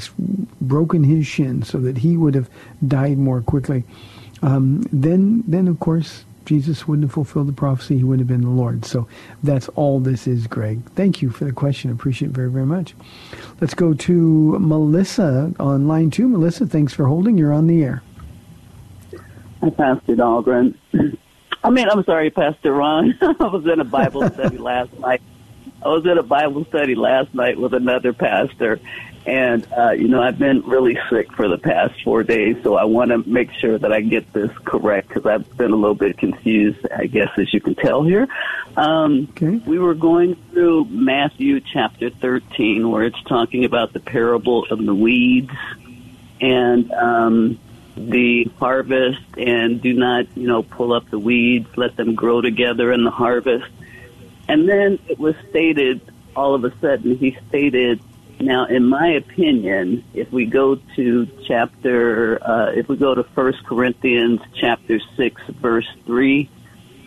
[0.60, 2.50] broken his shin so that he would have
[2.88, 3.84] died more quickly,
[4.42, 7.98] um, then then of course Jesus wouldn't have fulfilled the prophecy.
[7.98, 8.86] He wouldn't have been the Lord.
[8.86, 9.06] So
[9.44, 10.82] that's all this is, Greg.
[10.92, 11.92] Thank you for the question.
[11.92, 12.96] Appreciate it very, very much.
[13.60, 16.30] Let's go to Melissa on line two.
[16.30, 17.38] Melissa, thanks for holding.
[17.38, 18.02] You're on the air.
[19.62, 20.74] Hi, Pastor Dahlgren.
[21.66, 23.18] I mean, I'm sorry, Pastor Ron.
[23.22, 25.22] I was in a Bible study last night.
[25.84, 28.80] I was in a Bible study last night with another pastor,
[29.28, 32.86] and, uh, you know, I've been really sick for the past four days, so I
[32.86, 36.18] want to make sure that I get this correct because I've been a little bit
[36.18, 38.30] confused, I guess, as you can tell here.
[38.78, 39.58] Um, okay.
[39.66, 44.96] We were going through Matthew chapter 13, where it's talking about the parable of the
[44.96, 45.52] weeds
[46.40, 47.60] and um,
[47.98, 52.94] the harvest, and do not, you know, pull up the weeds, let them grow together
[52.94, 53.68] in the harvest.
[54.48, 56.00] And then it was stated,
[56.34, 58.00] all of a sudden, he stated,
[58.39, 63.63] now, in my opinion, if we go to chapter, uh, if we go to First
[63.65, 66.47] Corinthians chapter six, verse three,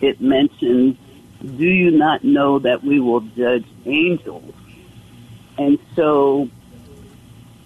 [0.01, 0.97] it mentions,
[1.39, 4.53] "Do you not know that we will judge angels?"
[5.57, 6.49] And so,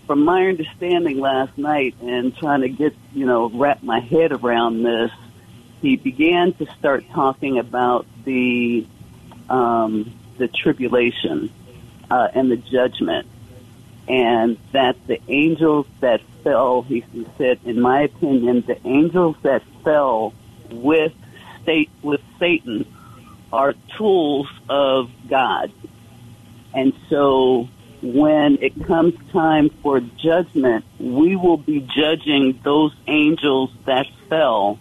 [0.06, 4.84] from my understanding last night and trying to get, you know, wrap my head around
[4.84, 5.12] this,
[5.82, 8.86] he began to start talking about the
[9.50, 11.50] um, the tribulation
[12.12, 13.26] uh, and the judgment
[14.08, 17.04] and that the angels that fell, he
[17.38, 20.34] said, in my opinion, the angels that fell
[20.70, 21.14] with
[21.64, 22.86] state with Satan
[23.52, 25.72] are tools of God.
[26.74, 27.68] And so
[28.02, 34.78] when it comes time for judgment, we will be judging those angels that fell.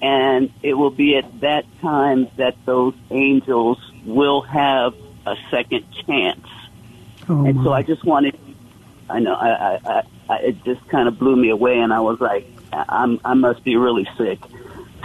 [0.00, 4.94] And it will be at that time that those angels will have
[5.26, 6.46] a second chance.
[7.28, 8.38] Oh and so I just wanted
[9.08, 9.34] I know.
[9.34, 13.20] I, I, I it just kind of blew me away, and I was like, I'm,
[13.24, 14.40] I must be really sick.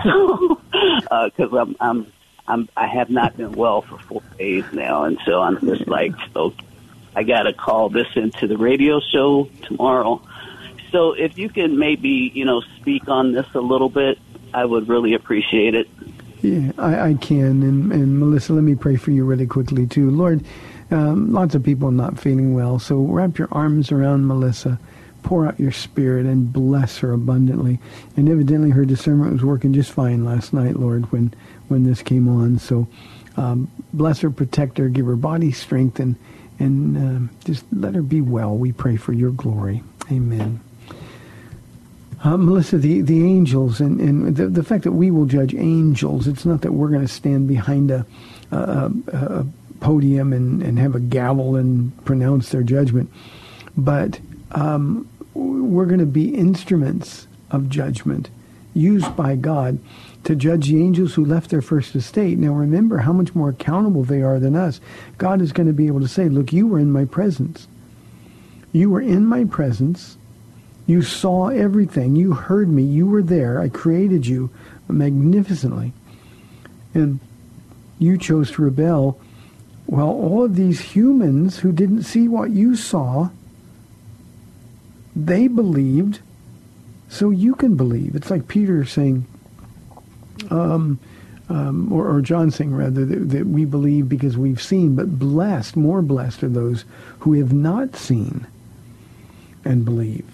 [0.02, 2.14] So, because uh, I'm, I'm,
[2.48, 6.14] I'm, I have not been well for four days now, and so I'm just like,
[6.34, 6.54] so
[7.14, 10.22] I got to call this into the radio show tomorrow.
[10.92, 14.20] So, if you can maybe, you know, speak on this a little bit,
[14.54, 15.90] I would really appreciate it.
[16.42, 20.10] Yeah, I, I can, and, and Melissa, let me pray for you really quickly too,
[20.10, 20.46] Lord.
[20.92, 24.80] Um, lots of people not feeling well, so wrap your arms around Melissa,
[25.22, 27.80] pour out your spirit, and bless her abundantly.
[28.18, 31.34] And evidently, her discernment was working just fine last night, Lord, when
[31.68, 32.58] when this came on.
[32.58, 32.88] So
[33.38, 36.16] um, bless her, protect her, give her body strength, and
[36.58, 36.98] and
[37.30, 38.56] uh, just let her be well.
[38.56, 39.84] We pray for your glory.
[40.12, 40.60] Amen.
[42.22, 46.28] Uh, Melissa, the, the angels and, and the, the fact that we will judge angels,
[46.28, 48.06] it's not that we're going to stand behind a,
[48.52, 49.46] a, a,
[49.80, 53.12] podium and, and have a gavel and pronounce their judgment.
[53.78, 54.20] But
[54.52, 58.30] um, we're going to be instruments of judgment
[58.74, 59.80] used by God
[60.24, 62.38] to judge the angels who left their first estate.
[62.38, 64.80] Now remember how much more accountable they are than us.
[65.18, 67.68] God is going to be able to say, look, you were in my presence.
[68.72, 70.18] You were in my presence.
[70.86, 72.16] You saw everything.
[72.16, 72.84] You heard me.
[72.84, 73.60] You were there.
[73.60, 74.50] I created you
[74.88, 75.94] magnificently.
[76.94, 77.20] And
[77.98, 79.20] you chose to rebel
[79.90, 83.30] well, all of these humans who didn't see what you saw,
[85.16, 86.20] they believed,
[87.10, 88.16] so you can believe.
[88.16, 89.26] It's like Peter saying,
[90.52, 91.00] um,
[91.50, 95.76] um, or, or, John saying rather, that, that we believe because we've seen, but blessed,
[95.76, 96.86] more blessed are those
[97.22, 98.46] who have not seen
[99.66, 100.30] and believe.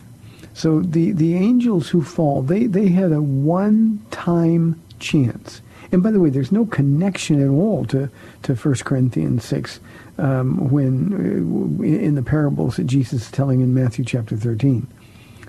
[0.54, 5.62] So the, the angels who fall, they, they had a one-time chance.
[5.96, 8.10] And by the way, there's no connection at all to,
[8.44, 9.80] to 1 Corinthians 6
[10.18, 11.14] um, when
[11.80, 14.88] uh, in the parables that Jesus is telling in Matthew chapter 13.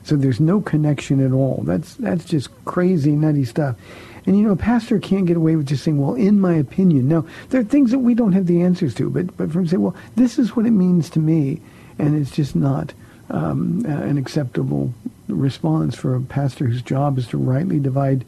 [0.05, 1.64] So there's no connection at all.
[1.64, 3.74] That's, that's just crazy, nutty stuff.
[4.24, 7.09] And you know, a pastor can't get away with just saying, well, in my opinion.
[7.09, 9.82] Now, there are things that we don't have the answers to, but, but from saying,
[9.82, 11.61] well, this is what it means to me,
[11.99, 12.92] and it's just not
[13.30, 14.94] um, an acceptable
[15.26, 18.24] response for a pastor whose job is to rightly divide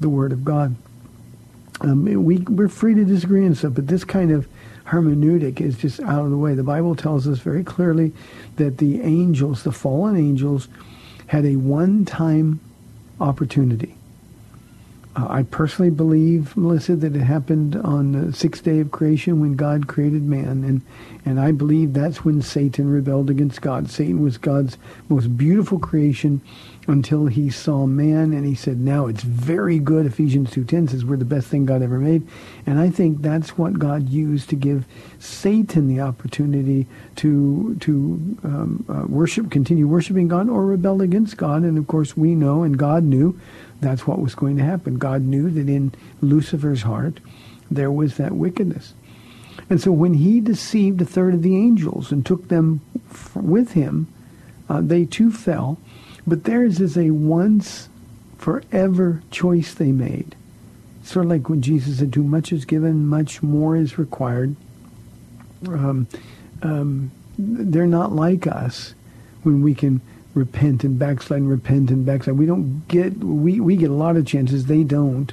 [0.00, 0.76] the word of God.
[1.80, 4.48] Um, we, we're free to disagree and stuff, but this kind of
[4.86, 6.54] hermeneutic is just out of the way.
[6.54, 8.12] The Bible tells us very clearly
[8.56, 10.68] that the angels, the fallen angels,
[11.26, 12.60] had a one-time
[13.20, 13.95] opportunity uh,
[15.18, 19.86] I personally believe, Melissa, that it happened on the sixth day of creation when God
[19.86, 20.82] created man, and
[21.24, 23.88] and I believe that's when Satan rebelled against God.
[23.88, 24.76] Satan was God's
[25.08, 26.42] most beautiful creation
[26.86, 31.02] until he saw man, and he said, "Now it's very good." Ephesians two ten says,
[31.02, 32.26] "We're the best thing God ever made,"
[32.66, 34.84] and I think that's what God used to give
[35.18, 36.86] Satan the opportunity
[37.16, 37.92] to to
[38.44, 41.62] um, uh, worship, continue worshiping God, or rebel against God.
[41.62, 43.40] And of course, we know, and God knew
[43.80, 44.98] that's what was going to happen.
[44.98, 47.20] God knew that in Lucifer's heart
[47.70, 48.94] there was that wickedness.
[49.68, 52.80] And so when he deceived a third of the angels and took them
[53.34, 54.06] with him,
[54.68, 55.78] uh, they too fell.
[56.26, 57.88] But theirs is a once
[58.38, 60.36] forever choice they made.
[61.02, 64.56] Sort of like when Jesus said, too much is given, much more is required.
[65.66, 66.08] Um,
[66.62, 68.94] um, they're not like us
[69.42, 70.00] when we can
[70.36, 72.36] repent and backslide and repent and backslide.
[72.36, 74.66] We don't get, we, we get a lot of chances.
[74.66, 75.32] They don't.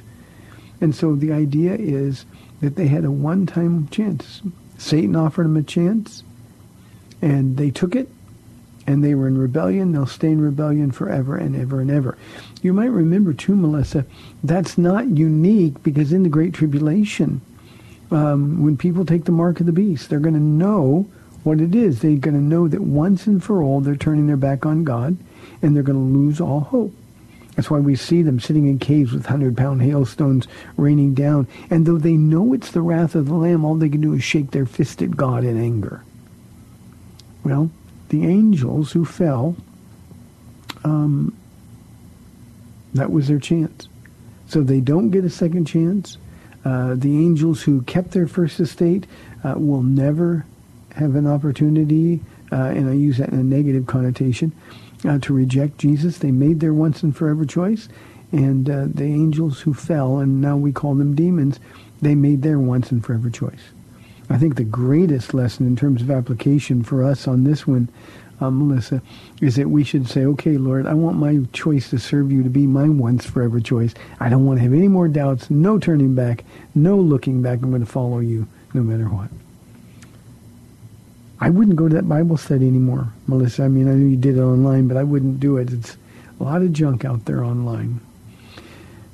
[0.80, 2.24] And so the idea is
[2.60, 4.42] that they had a one-time chance.
[4.78, 6.24] Satan offered them a chance,
[7.22, 8.08] and they took it,
[8.86, 9.92] and they were in rebellion.
[9.92, 12.16] They'll stay in rebellion forever and ever and ever.
[12.62, 14.06] You might remember, too, Melissa,
[14.42, 17.40] that's not unique because in the Great Tribulation,
[18.10, 21.06] um, when people take the mark of the beast, they're going to know
[21.44, 22.00] what it is.
[22.00, 25.16] They're going to know that once and for all they're turning their back on God
[25.62, 26.92] and they're going to lose all hope.
[27.54, 31.46] That's why we see them sitting in caves with 100-pound hailstones raining down.
[31.70, 34.24] And though they know it's the wrath of the Lamb, all they can do is
[34.24, 36.02] shake their fist at God in anger.
[37.44, 37.70] Well,
[38.08, 39.54] the angels who fell,
[40.82, 41.36] um,
[42.94, 43.88] that was their chance.
[44.48, 46.18] So they don't get a second chance.
[46.64, 49.06] Uh, the angels who kept their first estate
[49.44, 50.46] uh, will never
[50.94, 52.20] have an opportunity,
[52.52, 54.52] uh, and I use that in a negative connotation,
[55.04, 56.18] uh, to reject Jesus.
[56.18, 57.88] They made their once and forever choice,
[58.32, 61.60] and uh, the angels who fell, and now we call them demons,
[62.00, 63.70] they made their once and forever choice.
[64.30, 67.88] I think the greatest lesson in terms of application for us on this one,
[68.40, 69.02] um, Melissa,
[69.40, 72.50] is that we should say, okay, Lord, I want my choice to serve you to
[72.50, 73.94] be my once forever choice.
[74.20, 77.62] I don't want to have any more doubts, no turning back, no looking back.
[77.62, 79.30] I'm going to follow you no matter what.
[81.44, 83.64] I wouldn't go to that Bible study anymore, Melissa.
[83.64, 85.70] I mean, I know you did it online, but I wouldn't do it.
[85.70, 85.98] It's
[86.40, 88.00] a lot of junk out there online.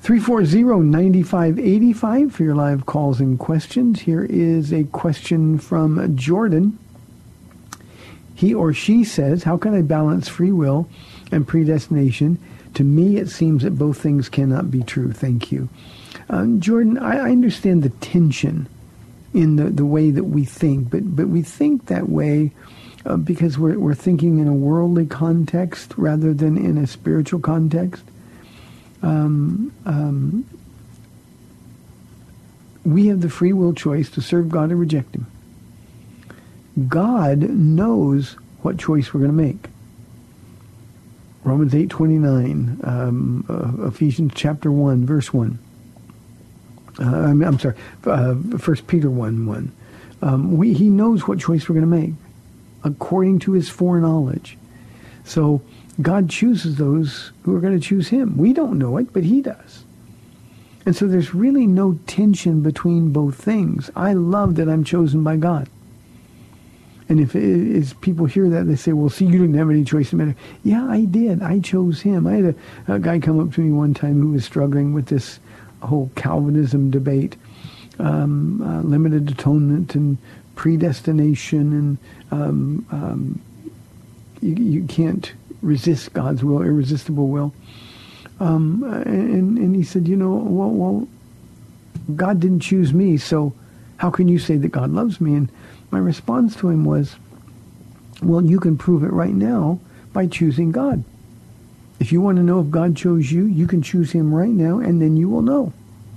[0.04, 4.02] 340-9585 for your live calls and questions.
[4.02, 6.78] Here is a question from Jordan.
[8.36, 10.88] He or she says, how can I balance free will
[11.32, 12.38] and predestination?
[12.74, 15.12] To me, it seems that both things cannot be true.
[15.12, 15.68] Thank you.
[16.28, 18.68] Um, Jordan, I, I understand the tension
[19.32, 22.52] in the, the way that we think, but, but we think that way
[23.06, 28.02] uh, because we're, we're thinking in a worldly context rather than in a spiritual context.
[29.02, 30.44] Um, um,
[32.84, 35.26] we have the free will choice to serve God or reject him.
[36.88, 39.68] God knows what choice we're going to make.
[41.42, 45.58] Romans 8:29, um, uh, Ephesians chapter 1, verse 1.
[47.00, 49.72] Uh, I'm, I'm, sorry, uh, First Peter 1 1.
[50.22, 52.14] Um, we, he knows what choice we're going to make
[52.84, 54.56] according to his foreknowledge.
[55.24, 55.62] So
[56.00, 58.36] God chooses those who are going to choose him.
[58.36, 59.84] We don't know it, but he does.
[60.86, 63.90] And so there's really no tension between both things.
[63.94, 65.68] I love that I'm chosen by God.
[67.08, 70.18] And if people hear that, they say, well, see, you didn't have any choice in
[70.18, 70.36] matter.
[70.62, 71.42] Yeah, I did.
[71.42, 72.26] I chose him.
[72.26, 72.54] I had
[72.86, 75.40] a, a guy come up to me one time who was struggling with this
[75.82, 77.36] whole Calvinism debate,
[77.98, 80.18] um, uh, limited atonement and
[80.54, 81.98] predestination, and
[82.30, 83.40] um, um,
[84.40, 87.52] you, you, can't resist God's will, irresistible will.
[88.40, 91.08] Um, and, and he said, you know, well, well,
[92.16, 93.52] God didn't choose me, so
[93.98, 95.34] how can you say that God loves me?
[95.34, 95.50] And
[95.90, 97.16] my response to him was,
[98.22, 99.80] well, you can prove it right now
[100.12, 101.04] by choosing God.
[102.00, 104.78] If you want to know if God chose you, you can choose him right now,
[104.78, 105.72] and then you will know.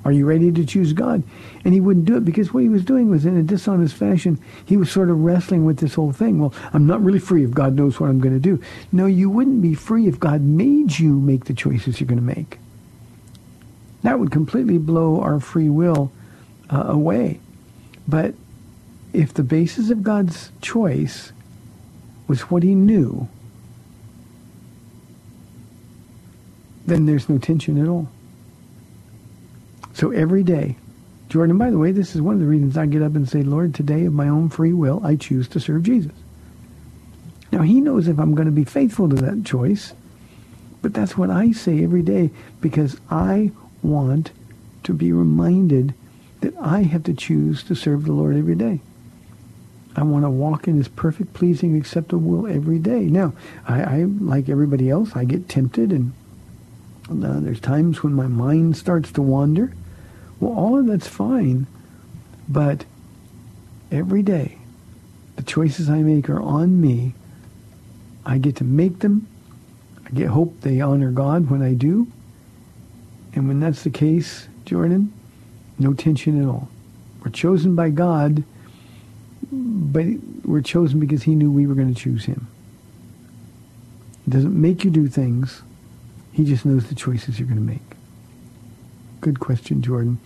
[0.06, 1.24] Are you ready to choose God?
[1.64, 4.38] And he wouldn't do it because what he was doing was in a dishonest fashion.
[4.66, 6.40] He was sort of wrestling with this whole thing.
[6.40, 8.62] Well, I'm not really free if God knows what I'm going to do.
[8.92, 12.36] No, you wouldn't be free if God made you make the choices you're going to
[12.36, 12.60] make.
[14.04, 16.12] That would completely blow our free will
[16.70, 17.40] uh, away.
[18.06, 18.36] But
[19.14, 21.32] if the basis of God's choice
[22.28, 23.30] was what he knew,
[26.86, 28.10] then there's no tension at all.
[29.94, 30.76] So every day,
[31.30, 33.44] Jordan, by the way, this is one of the reasons I get up and say,
[33.44, 36.12] Lord, today of my own free will, I choose to serve Jesus.
[37.52, 39.94] Now, he knows if I'm going to be faithful to that choice,
[40.82, 42.32] but that's what I say every day
[42.62, 44.32] because I want
[44.84, 45.94] to be reminded
[46.42, 48.82] that I have to choose to serve the Lord every day.
[49.96, 53.02] I want to walk in his perfect, pleasing, acceptable will every day.
[53.02, 53.34] Now,
[53.68, 56.14] I, I like everybody else, I get tempted and
[57.10, 59.74] uh, there's times when my mind starts to wander.
[60.40, 61.68] Well, all of that's fine,
[62.48, 62.86] but
[63.92, 64.58] every day,
[65.36, 67.14] the choices I make are on me.
[68.26, 69.28] I get to make them.
[70.06, 72.08] I get hope they honor God when I do.
[73.34, 75.12] And when that's the case, Jordan,
[75.80, 76.70] no tension at all.
[77.24, 78.44] We're chosen by God,
[79.52, 80.06] but
[80.44, 82.48] we're chosen because he knew we were going to choose him.
[84.26, 85.62] He doesn't make you do things.
[86.34, 87.80] He just knows the choices you're going to make.
[89.22, 90.20] Good question, Jordan.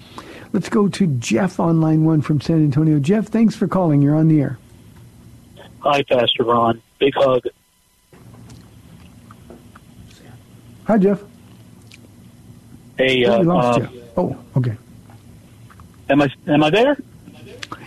[0.53, 2.99] Let's go to Jeff on line one from San Antonio.
[2.99, 4.01] Jeff, thanks for calling.
[4.01, 4.57] You're on the air.
[5.79, 6.81] Hi, Pastor Ron.
[6.99, 7.43] Big hug.
[10.85, 11.21] Hi, Jeff.
[12.97, 14.03] Hey, Oh, uh, lost uh, you.
[14.15, 14.75] Oh, okay.
[16.09, 16.97] am I am I there?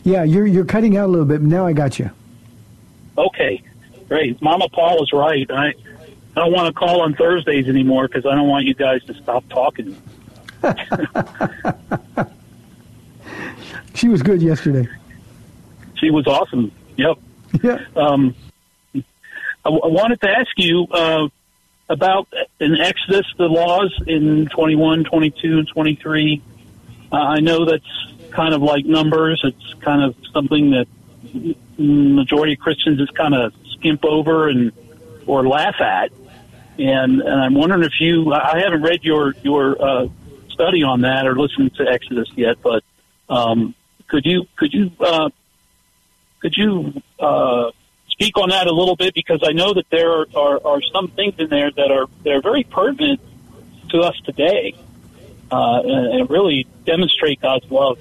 [0.04, 1.40] Yeah, you're you're cutting out a little bit.
[1.40, 2.10] but Now I got you.
[3.18, 3.60] Okay,
[4.08, 4.40] great.
[4.40, 5.50] Mama Paul is right.
[5.50, 5.72] I
[6.36, 9.14] I don't want to call on Thursdays anymore because I don't want you guys to
[9.14, 9.96] stop talking.
[13.94, 14.88] She was good yesterday.
[15.96, 16.72] She was awesome.
[16.96, 17.18] Yep.
[17.64, 17.84] Yeah.
[17.96, 18.36] Um,
[18.94, 19.02] I,
[19.64, 21.26] w- I wanted to ask you uh,
[21.88, 22.28] about
[22.60, 26.42] in Exodus the laws in 21, 22, and 23.
[27.12, 27.84] Uh, I know that's
[28.30, 29.40] kind of like numbers.
[29.42, 30.86] It's kind of something that
[31.76, 34.70] majority of Christians just kind of skimp over and
[35.26, 36.12] or laugh at.
[36.80, 40.08] And, and I'm wondering if you, I haven't read your your uh,
[40.48, 42.82] study on that or listened to Exodus yet, but
[43.28, 43.74] um,
[44.06, 45.28] could you could you uh,
[46.40, 47.70] could you uh,
[48.08, 51.08] speak on that a little bit because I know that there are, are, are some
[51.08, 53.20] things in there that are that are very pertinent
[53.90, 54.74] to us today,
[55.52, 57.98] uh, and, and really demonstrate God's love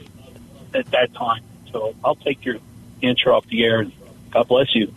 [0.74, 1.44] at that time.
[1.74, 2.60] So I'll take your
[3.04, 3.86] answer off the air,
[4.32, 4.94] God bless you.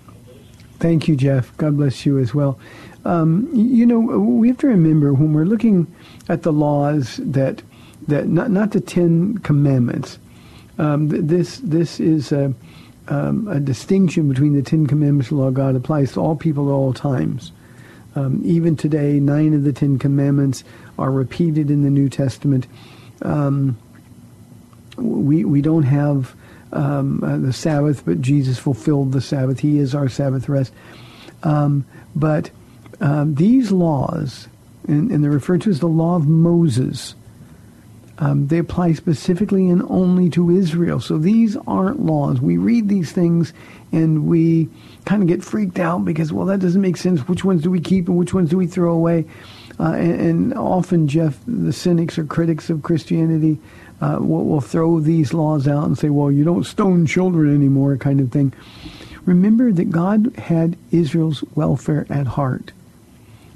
[0.79, 1.57] Thank you, Jeff.
[1.57, 2.59] God bless you as well.
[3.05, 5.93] Um, you know, we have to remember when we're looking
[6.29, 7.63] at the laws that
[8.09, 10.19] that not not the Ten Commandments.
[10.79, 12.55] Um, th- this this is a,
[13.09, 16.37] um, a distinction between the Ten Commandments and the law of God applies to all
[16.37, 17.53] people at all times.
[18.15, 20.65] Um, even today, nine of the Ten Commandments
[20.99, 22.67] are repeated in the New Testament.
[23.23, 23.77] Um,
[24.97, 26.35] we we don't have
[26.73, 29.61] um, uh, the Sabbath, but Jesus fulfilled the Sabbath.
[29.61, 30.73] He is our Sabbath rest.
[32.15, 32.51] But
[33.03, 34.49] um, these laws,
[34.89, 37.15] and, and they're referred to as the law of Moses,
[38.19, 41.01] um, they apply specifically and only to Israel.
[41.01, 42.41] So these aren't laws.
[42.41, 43.53] We read these things
[43.91, 44.69] and we
[45.05, 47.27] kind of get freaked out because, well, that doesn't make sense.
[47.27, 49.25] Which ones do we keep and which ones do we throw away?
[49.81, 53.59] Uh, and, and often, Jeff, the cynics or critics of Christianity
[54.01, 57.97] uh, will, will throw these laws out and say, well, you don't stone children anymore,
[57.97, 58.53] kind of thing.
[59.25, 62.71] Remember that God had Israel's welfare at heart.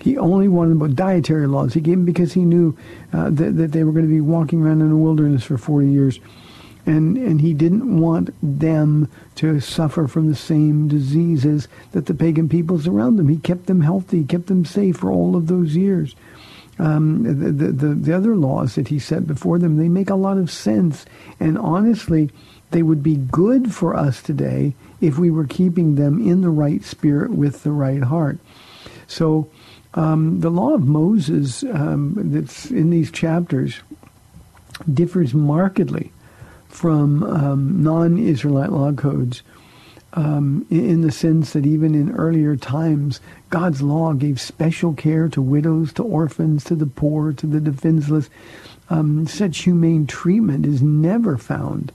[0.06, 1.74] He only wanted about dietary laws.
[1.74, 2.78] He gave them because he knew
[3.12, 5.88] uh, that, that they were going to be walking around in the wilderness for 40
[5.88, 6.20] years.
[6.86, 12.48] And, and he didn't want them to suffer from the same diseases that the pagan
[12.48, 13.26] peoples around them.
[13.26, 16.14] He kept them healthy, kept them safe for all of those years.
[16.78, 20.14] Um, the, the, the, the other laws that he set before them, they make a
[20.14, 21.04] lot of sense.
[21.40, 22.30] And honestly,
[22.70, 26.84] they would be good for us today if we were keeping them in the right
[26.84, 28.38] spirit with the right heart.
[29.08, 29.50] So
[29.96, 33.80] um, the law of Moses um, that's in these chapters
[34.92, 36.12] differs markedly
[36.68, 39.42] from um, non-Israelite law codes
[40.12, 43.20] um, in, in the sense that even in earlier times,
[43.50, 48.28] God's law gave special care to widows, to orphans, to the poor, to the defenseless.
[48.88, 51.92] Um, such humane treatment is never found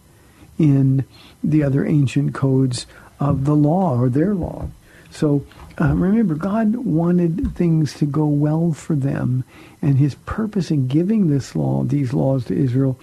[0.58, 1.06] in
[1.44, 2.86] the other ancient codes
[3.20, 4.68] of the law or their law.
[5.10, 5.46] So
[5.80, 9.44] uh, remember, God wanted things to go well for them,
[9.82, 13.00] and his purpose in giving this law, these laws to Israel,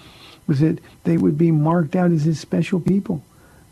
[0.47, 3.23] was that they would be marked out as his special people.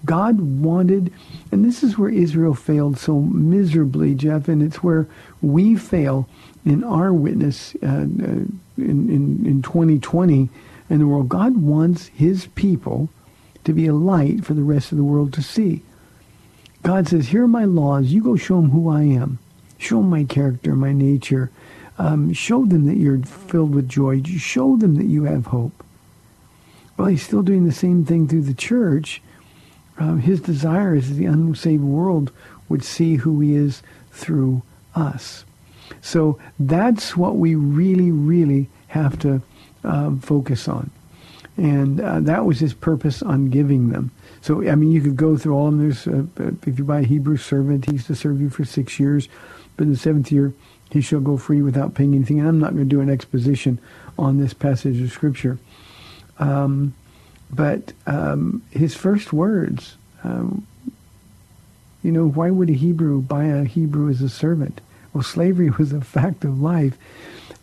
[0.05, 1.12] God wanted,
[1.51, 5.09] and this is where Israel failed so miserably, Jeff, and it's where
[5.42, 6.28] we fail
[6.64, 10.49] in our witness uh, uh, in, in, in 2020
[10.88, 11.28] in the world.
[11.28, 13.09] God wants his people
[13.64, 15.82] to be a light for the rest of the world to see.
[16.87, 18.12] God says, here are my laws.
[18.12, 19.41] You go show them who I am.
[19.76, 21.51] Show them my character, my nature.
[21.99, 24.22] Um, show them that you're filled with joy.
[24.22, 25.82] Show them that you have hope.
[26.97, 29.20] Well, he's still doing the same thing through the church.
[29.99, 32.30] Uh, his desire is that the unsaved world
[32.68, 33.82] would see who he is
[34.12, 34.62] through
[34.95, 35.45] us.
[36.01, 39.43] So that's what we really, really have to
[39.82, 40.93] uh, focus on.
[41.57, 44.11] And uh, that was his purpose on giving them.
[44.42, 45.82] So, I mean, you could go through all of them.
[45.82, 49.28] There's, uh, if you buy a Hebrew servant, he's to serve you for six years.
[49.76, 50.52] But in the seventh year,
[50.90, 52.38] he shall go free without paying anything.
[52.38, 53.78] And I'm not going to do an exposition
[54.18, 55.59] on this passage of Scripture.
[56.38, 56.94] Um,
[57.50, 60.66] but um, his first words, um,
[62.02, 64.80] you know, why would a Hebrew buy a Hebrew as a servant?
[65.12, 66.96] Well, slavery was a fact of life.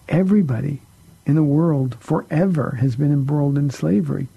[0.10, 0.82] Everybody
[1.26, 4.28] in the world forever has been embroiled in slavery.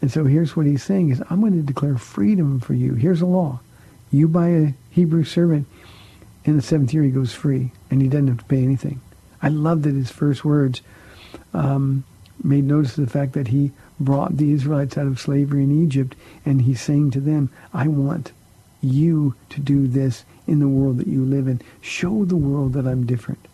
[0.00, 2.94] And so here's what he's saying is, I'm going to declare freedom for you.
[2.94, 3.60] Here's a law.
[4.10, 5.66] You buy a Hebrew servant,
[6.44, 9.00] in the seventh year he goes free, and he doesn't have to pay anything.
[9.42, 10.82] I love that his first words
[11.52, 12.04] um,
[12.42, 16.16] made notice of the fact that he brought the Israelites out of slavery in Egypt,
[16.46, 18.32] and he's saying to them, I want
[18.80, 21.60] you to do this in the world that you live in.
[21.82, 23.46] Show the world that I'm different.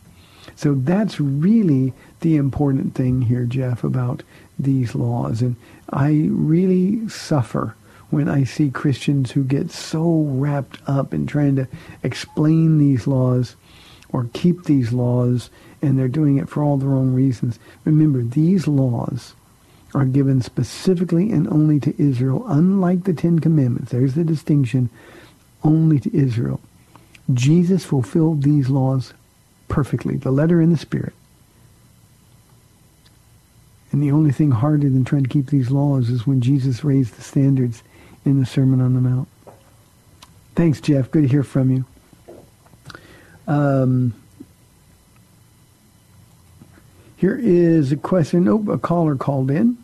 [0.55, 1.93] So that's really
[2.27, 4.25] the important thing here, Jeff, about
[4.59, 5.43] these laws.
[5.43, 5.55] And
[5.91, 7.77] I really suffer
[8.11, 11.69] when I see Christians who get so wrapped up in trying to
[12.03, 13.55] explain these laws
[14.09, 15.51] or keep these laws,
[15.81, 17.61] and they're doing it for all the wrong reasons.
[17.85, 19.35] Remember, these laws
[19.95, 23.93] are given specifically and only to Israel, unlike the Ten Commandments.
[23.93, 24.91] There's the distinction,
[25.63, 26.59] only to Israel.
[27.33, 29.15] Jesus fulfilled these laws
[29.69, 31.15] perfectly, the letter and the spirit.
[33.97, 37.17] And the only thing harder than trying to keep these laws is when Jesus raised
[37.17, 37.83] the standards
[38.27, 39.27] in the Sermon on the Mount.
[40.55, 41.11] Thanks, Jeff.
[41.11, 41.85] Good to hear from you.
[43.49, 44.13] Um,
[47.17, 48.47] here is a question.
[48.49, 49.79] Oh, a caller called in.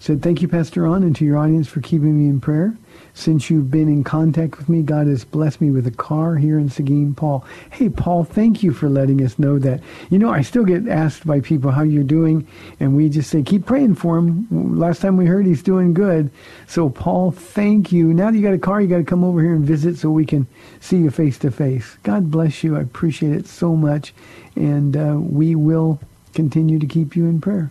[0.00, 2.76] Said, thank you, Pastor Ron, and to your audience for keeping me in prayer.
[3.14, 6.58] Since you've been in contact with me, God has blessed me with a car here
[6.58, 7.44] in Seguin, Paul.
[7.70, 9.80] Hey, Paul, thank you for letting us know that.
[10.10, 12.46] You know, I still get asked by people how you're doing,
[12.78, 14.78] and we just say, keep praying for him.
[14.78, 16.30] Last time we heard he's doing good.
[16.66, 18.12] So, Paul, thank you.
[18.12, 20.10] Now that you got a car, you got to come over here and visit so
[20.10, 20.46] we can
[20.80, 21.96] see you face to face.
[22.02, 22.76] God bless you.
[22.76, 24.12] I appreciate it so much,
[24.56, 26.00] and uh, we will
[26.34, 27.70] continue to keep you in prayer.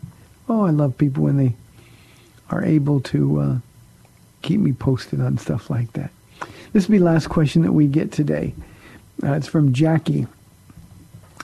[0.49, 1.53] Oh, I love people when they
[2.49, 3.57] are able to uh,
[4.45, 6.11] keep me posted on stuff like that.
[6.71, 8.53] This will be the last question that we get today.
[9.23, 10.27] Uh, it's from Jackie.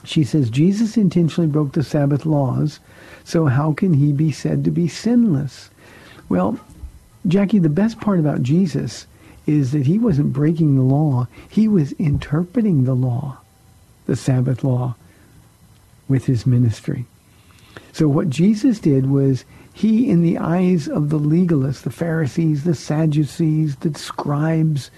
[0.04, 2.80] She says, Jesus intentionally broke the Sabbath laws,
[3.24, 5.70] so how can he be said to be sinless?
[6.28, 6.58] Well,
[7.26, 9.06] Jackie, the best part about Jesus
[9.46, 11.28] is that he wasn't breaking the law.
[11.48, 13.38] He was interpreting the law,
[14.06, 14.96] the Sabbath law,
[16.08, 17.06] with his ministry.
[17.92, 22.74] So what Jesus did was he, in the eyes of the legalists, the Pharisees, the
[22.74, 24.90] Sadducees, the scribes,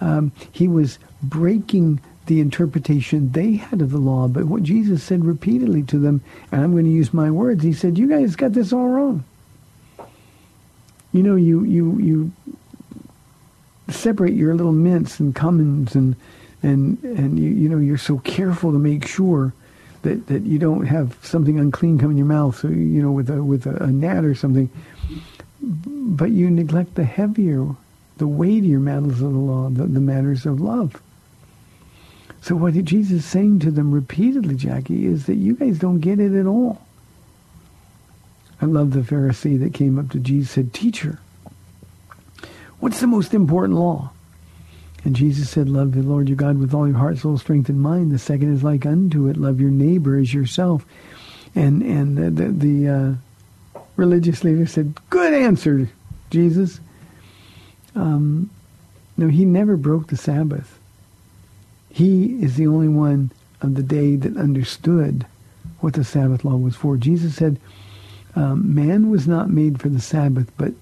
[0.00, 4.28] um, he was breaking the interpretation they had of the law.
[4.28, 6.22] But what Jesus said repeatedly to them,
[6.52, 9.24] and I'm going to use my words, he said, you guys got this all wrong.
[11.12, 12.32] You know, you, you, you
[13.88, 16.14] separate your little mints and cummins and,
[16.62, 19.54] and, and you, you know, you're so careful to make sure
[20.08, 23.28] that, that you don't have something unclean come in your mouth, so, you know, with
[23.30, 24.70] a, with a, a gnat or something.
[25.60, 27.66] But you neglect the heavier,
[28.16, 31.00] the weightier matters of the law, the, the matters of love.
[32.40, 36.20] So what Jesus is saying to them repeatedly, Jackie, is that you guys don't get
[36.20, 36.80] it at all.
[38.62, 41.20] I love the Pharisee that came up to Jesus and said, Teacher,
[42.80, 44.12] what's the most important law?
[45.04, 47.80] And Jesus said, love the Lord your God with all your heart, soul, strength, and
[47.80, 48.10] mind.
[48.12, 50.84] The second is like unto it, love your neighbor as yourself.
[51.54, 55.88] And and the, the, the uh, religious leader said, good answer,
[56.30, 56.80] Jesus.
[57.94, 58.50] Um,
[59.16, 60.78] no, he never broke the Sabbath.
[61.90, 63.30] He is the only one
[63.60, 65.26] of the day that understood
[65.80, 66.96] what the Sabbath law was for.
[66.96, 67.58] Jesus said,
[68.36, 70.72] um, man was not made for the Sabbath, but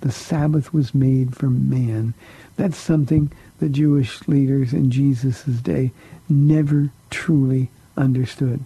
[0.00, 2.14] the Sabbath was made for man.
[2.56, 3.30] That's something
[3.62, 5.92] the Jewish leaders in Jesus' day
[6.28, 8.58] never truly understood.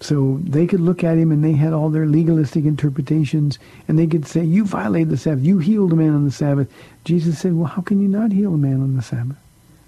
[0.00, 4.06] So they could look at him and they had all their legalistic interpretations and they
[4.06, 5.44] could say, you violated the Sabbath.
[5.44, 6.70] You healed a man on the Sabbath.
[7.04, 9.38] Jesus said, well, how can you not heal a man on the Sabbath?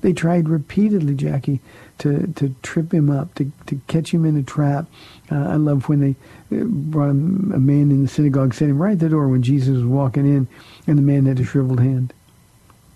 [0.00, 1.60] They tried repeatedly, Jackie,
[1.98, 4.86] to, to trip him up, to, to catch him in a trap.
[5.30, 8.80] Uh, I love when they uh, brought a, a man in the synagogue, set him
[8.80, 10.48] right at the door when Jesus was walking in,
[10.86, 12.14] and the man had a shriveled hand.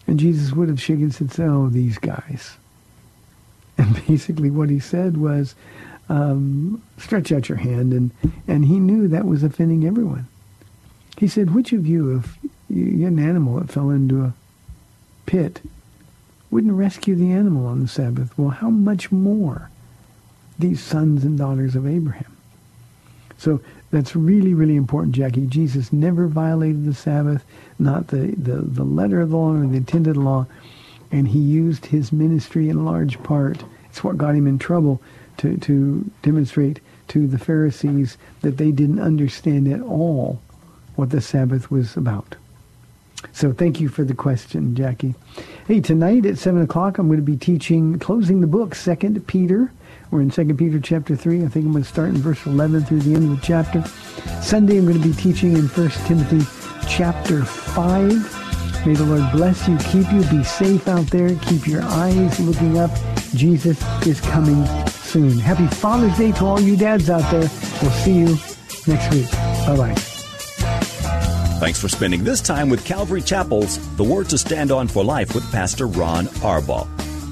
[0.07, 2.57] And Jesus would have shaken and said, oh, these guys.
[3.79, 5.55] And basically what he said was,
[6.09, 7.93] um, stretch out your hand.
[7.93, 8.11] And,
[8.47, 10.27] and he knew that was offending everyone.
[11.17, 12.39] He said, which of you, if
[12.69, 14.35] you had an animal that fell into a
[15.27, 15.61] pit,
[16.51, 18.37] wouldn't rescue the animal on the Sabbath?
[18.37, 19.71] Well, how much more
[20.59, 22.32] these sons and daughters of Abraham?
[23.43, 25.47] So that's really, really important, Jackie.
[25.47, 27.45] Jesus never violated the Sabbath,
[27.77, 30.47] not the, the, the letter of the law or the intended law.
[31.11, 33.65] And he used his ministry in large part.
[33.87, 35.03] It's what got him in trouble
[35.39, 36.79] to, to demonstrate
[37.09, 40.41] to the Pharisees that they didn't understand at all
[40.95, 42.37] what the Sabbath was about.
[43.33, 45.17] So thank you for the question, Jackie.
[45.67, 49.73] Hey, tonight at 7 o'clock, I'm going to be teaching, closing the book, Second Peter.
[50.13, 51.43] We're in Second Peter chapter 3.
[51.43, 53.83] I think I'm going to start in verse 11 through the end of the chapter.
[54.43, 56.45] Sunday, I'm going to be teaching in First Timothy
[56.87, 58.87] chapter 5.
[58.87, 62.79] May the Lord bless you, keep you, be safe out there, keep your eyes looking
[62.79, 62.91] up.
[63.35, 65.39] Jesus is coming soon.
[65.39, 67.49] Happy Father's Day to all you dads out there.
[67.81, 68.37] We'll see you
[68.87, 69.31] next week.
[69.67, 69.95] Bye-bye.
[71.59, 75.35] Thanks for spending this time with Calvary Chapel's The Word to Stand On for Life
[75.35, 77.02] with Pastor Ron Arbaugh.